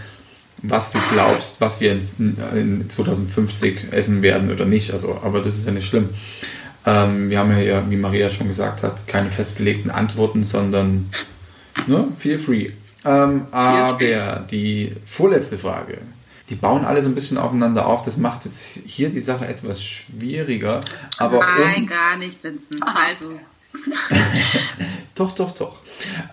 [0.61, 4.91] was du glaubst, was wir in, in 2050 essen werden oder nicht.
[4.91, 6.09] Also, aber das ist ja nicht schlimm.
[6.85, 11.09] Ähm, wir haben ja, wie Maria schon gesagt hat, keine festgelegten Antworten, sondern
[11.87, 12.71] ne, feel free.
[13.05, 15.99] Ähm, aber die vorletzte Frage,
[16.49, 18.03] die bauen alle so ein bisschen aufeinander auf.
[18.03, 20.81] Das macht jetzt hier die Sache etwas schwieriger.
[21.17, 22.81] Aber Nein, gar nicht, Vincent.
[22.83, 23.39] Also.
[25.15, 25.77] doch, doch, doch.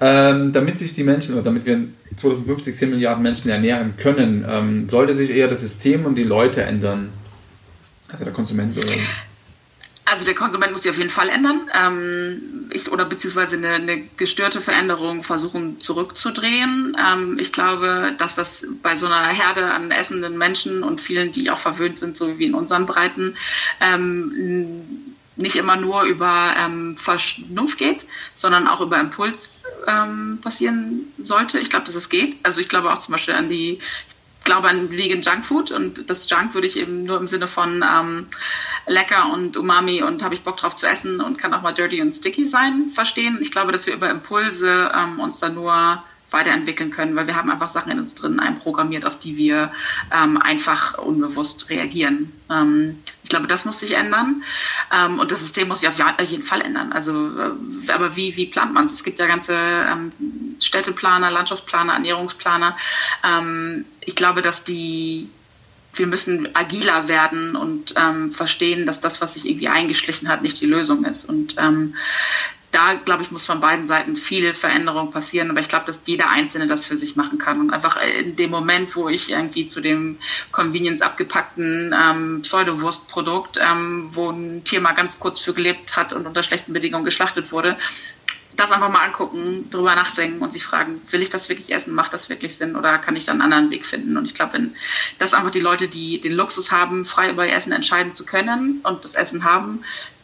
[0.01, 1.81] Ähm, damit sich die Menschen oder damit wir
[2.17, 6.63] 2050 10 Milliarden Menschen ernähren können, ähm, sollte sich eher das System und die Leute
[6.63, 7.13] ändern.
[8.09, 8.93] Also der Konsument oder
[10.11, 11.71] also der Konsument muss sich auf jeden Fall ändern.
[11.73, 16.97] Ähm, ich, oder beziehungsweise eine, eine, gestörte Veränderung versuchen zurückzudrehen.
[17.01, 21.49] Ähm, ich glaube, dass das bei so einer Herde an essenden Menschen und vielen, die
[21.51, 23.37] auch verwöhnt sind, so wie in unseren Breiten,
[23.81, 28.05] ähm, nicht immer nur über ähm, Vernunft geht,
[28.35, 31.61] sondern auch über Impuls ähm, passieren sollte.
[31.61, 32.37] Ich glaube, dass es geht.
[32.43, 33.79] Also ich glaube auch zum Beispiel an die,
[34.45, 38.27] glaube an Vegan Junkfood und das Junk würde ich eben nur im Sinne von ähm,
[38.87, 42.01] lecker und umami und habe ich Bock drauf zu essen und kann auch mal dirty
[42.01, 43.39] und sticky sein, verstehen.
[43.41, 47.51] Ich glaube, dass wir über Impulse ähm, uns da nur weiterentwickeln können, weil wir haben
[47.51, 49.73] einfach Sachen in uns drin einprogrammiert, auf die wir
[50.13, 52.33] ähm, einfach unbewusst reagieren.
[52.51, 54.43] Ähm, ich glaube, das muss sich ändern
[54.93, 56.93] ähm, und das System muss sich auf jeden Fall ändern.
[56.93, 58.93] Also, äh, aber wie, wie plant man es?
[58.93, 60.13] Es gibt ja ganze ähm,
[60.61, 62.77] Städteplaner, Landschaftsplaner, Ernährungsplaner.
[63.25, 65.29] Ähm, ich glaube, dass die
[65.95, 70.61] wir müssen agiler werden und ähm, verstehen, dass das, was sich irgendwie eingeschlichen hat, nicht
[70.61, 71.25] die Lösung ist.
[71.25, 71.95] Und ähm,
[72.71, 75.51] da, glaube ich, muss von beiden Seiten viel Veränderung passieren.
[75.51, 77.61] Aber ich glaube, dass jeder Einzelne das für sich machen kann.
[77.61, 80.19] Und einfach in dem Moment, wo ich irgendwie zu dem
[80.53, 86.27] Convenience abgepackten ähm, Pseudowurstprodukt, ähm, wo ein Tier mal ganz kurz für gelebt hat und
[86.27, 87.77] unter schlechten Bedingungen geschlachtet wurde,
[88.57, 92.13] das einfach mal angucken, drüber nachdenken und sich fragen, will ich das wirklich essen, macht
[92.13, 94.17] das wirklich Sinn oder kann ich dann einen anderen Weg finden?
[94.17, 94.77] Und ich glaube, wenn
[95.19, 98.81] das einfach die Leute, die den Luxus haben, frei über ihr Essen entscheiden zu können
[98.83, 99.83] und das Essen haben,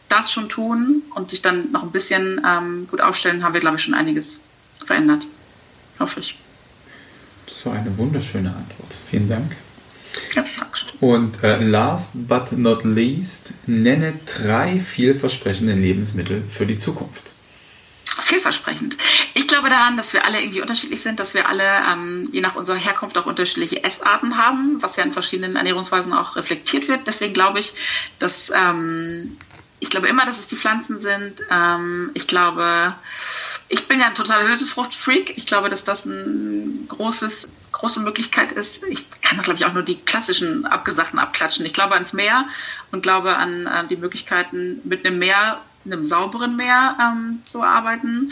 [0.09, 3.77] das schon tun und sich dann noch ein bisschen ähm, gut aufstellen, haben wir, glaube
[3.77, 4.39] ich, schon einiges
[4.85, 5.27] verändert.
[5.99, 6.37] Hoffe ich.
[7.45, 8.95] Das war eine wunderschöne Antwort.
[9.09, 9.55] Vielen Dank.
[10.35, 10.43] Ja,
[10.99, 17.33] und äh, last but not least, nenne drei vielversprechende Lebensmittel für die Zukunft.
[18.05, 18.97] Vielversprechend.
[19.35, 22.55] Ich glaube daran, dass wir alle irgendwie unterschiedlich sind, dass wir alle ähm, je nach
[22.55, 27.05] unserer Herkunft auch unterschiedliche Essarten haben, was ja in verschiedenen Ernährungsweisen auch reflektiert wird.
[27.05, 27.73] Deswegen glaube ich,
[28.17, 29.37] dass ähm,
[29.79, 31.41] ich glaube immer, dass es die Pflanzen sind.
[31.51, 32.95] Ähm, ich glaube,
[33.69, 35.37] ich bin ja ein totaler Hülsenfrucht-Freak.
[35.37, 38.83] Ich glaube, dass das eine großes, große Möglichkeit ist.
[38.89, 41.65] Ich kann, glaube ich, auch nur die klassischen Abgesagten abklatschen.
[41.65, 42.45] Ich glaube ans Meer
[42.91, 45.61] und glaube an, an die Möglichkeiten, mit einem Meer,
[45.91, 48.31] einem sauberen Meer ähm, zu arbeiten.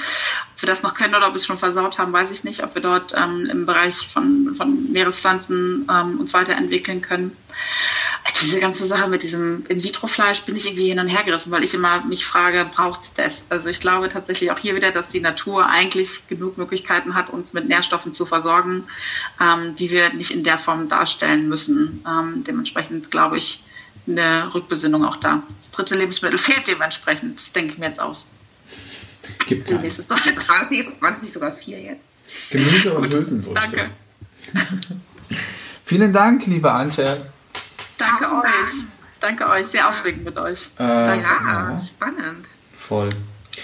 [0.56, 2.64] Ob wir das noch können oder ob wir es schon versaut haben, weiß ich nicht.
[2.64, 7.36] Ob wir dort ähm, im Bereich von, von Meerespflanzen ähm, uns weiterentwickeln können
[8.41, 11.74] diese ganze Sache mit diesem In-vitro-Fleisch bin ich irgendwie hin und her gerissen, weil ich
[11.74, 13.43] immer mich frage, braucht es das?
[13.49, 17.53] Also ich glaube tatsächlich auch hier wieder, dass die Natur eigentlich genug Möglichkeiten hat, uns
[17.53, 18.84] mit Nährstoffen zu versorgen,
[19.39, 22.03] ähm, die wir nicht in der Form darstellen müssen.
[22.08, 23.64] Ähm, dementsprechend glaube ich,
[24.08, 25.43] eine Rückbesinnung auch da.
[25.60, 27.39] Das dritte Lebensmittel fehlt dementsprechend.
[27.39, 28.26] Das denke ich mir jetzt aus.
[29.47, 30.10] Gibt gar nichts.
[30.10, 32.06] Waren es nicht sogar vier jetzt?
[32.49, 33.62] Gemüse und Hülsenfrüchte.
[33.62, 33.91] Danke.
[35.86, 37.30] Vielen Dank, liebe Antje.
[37.97, 38.43] Danke euch.
[38.43, 39.38] Dank.
[39.39, 39.68] Danke euch.
[39.68, 40.70] Sehr aufregend mit euch.
[40.80, 42.47] Äh, ja, ja, spannend.
[42.78, 43.10] Voll.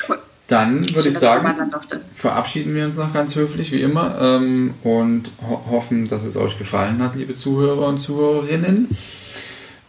[0.07, 0.19] Cool.
[0.47, 1.71] Dann würde ich sagen,
[2.13, 6.57] verabschieden wir uns noch ganz höflich, wie immer, ähm, und ho hoffen, dass es euch
[6.57, 8.89] gefallen hat, liebe Zuhörer und Zuhörerinnen.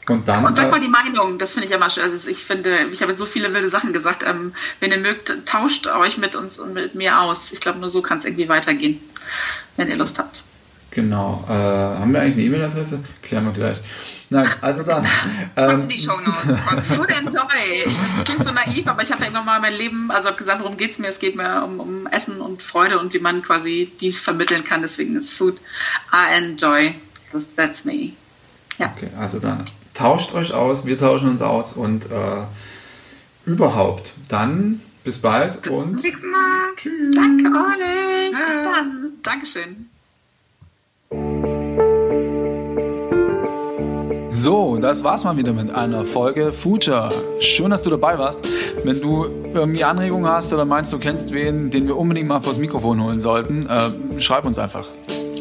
[0.09, 0.45] Und dann.
[0.45, 2.05] Und sag mal die Meinung, das finde ich immer schön.
[2.05, 4.25] Also ich finde, ich habe jetzt so viele wilde Sachen gesagt.
[4.27, 7.53] Ähm, wenn ihr mögt, tauscht euch mit uns und mit mir aus.
[7.53, 9.01] Ich glaube, nur so kann es irgendwie weitergehen,
[9.77, 10.43] wenn ihr Lust habt.
[10.91, 11.45] Genau.
[11.49, 13.05] Äh, haben wir eigentlich eine E-Mail-Adresse?
[13.23, 13.79] Klären wir gleich.
[14.29, 15.07] Nein, also dann.
[15.55, 16.59] Ähm, die Show Notes.
[16.97, 17.85] Food Enjoy.
[17.85, 20.61] Ich klingt so naiv, aber ich habe ja irgendwann mal mein Leben, also habe gesagt,
[20.61, 21.09] worum geht es mir?
[21.09, 24.81] Es geht mir um, um Essen und Freude und wie man quasi die vermitteln kann.
[24.81, 25.59] Deswegen ist Food
[26.11, 26.95] I enjoy.
[27.55, 28.13] That's me.
[28.79, 28.95] Ja.
[28.97, 29.65] Okay, also dann
[30.03, 32.43] tauscht euch aus, wir tauschen uns aus und äh,
[33.47, 34.15] überhaupt.
[34.29, 35.93] Dann bis bald und.
[35.93, 36.75] Bis nächstes Mal.
[36.77, 37.15] Tschüss.
[37.15, 38.31] Danke euch.
[38.31, 39.11] Bis dann.
[39.23, 39.87] Dankeschön.
[44.31, 47.13] So, das war's mal wieder mit einer Folge Future.
[47.39, 48.41] Schön, dass du dabei warst.
[48.83, 52.59] Wenn du irgendwie Anregungen hast oder meinst, du kennst wen, den wir unbedingt mal vors
[52.59, 54.89] Mikrofon holen sollten, äh, schreib uns einfach.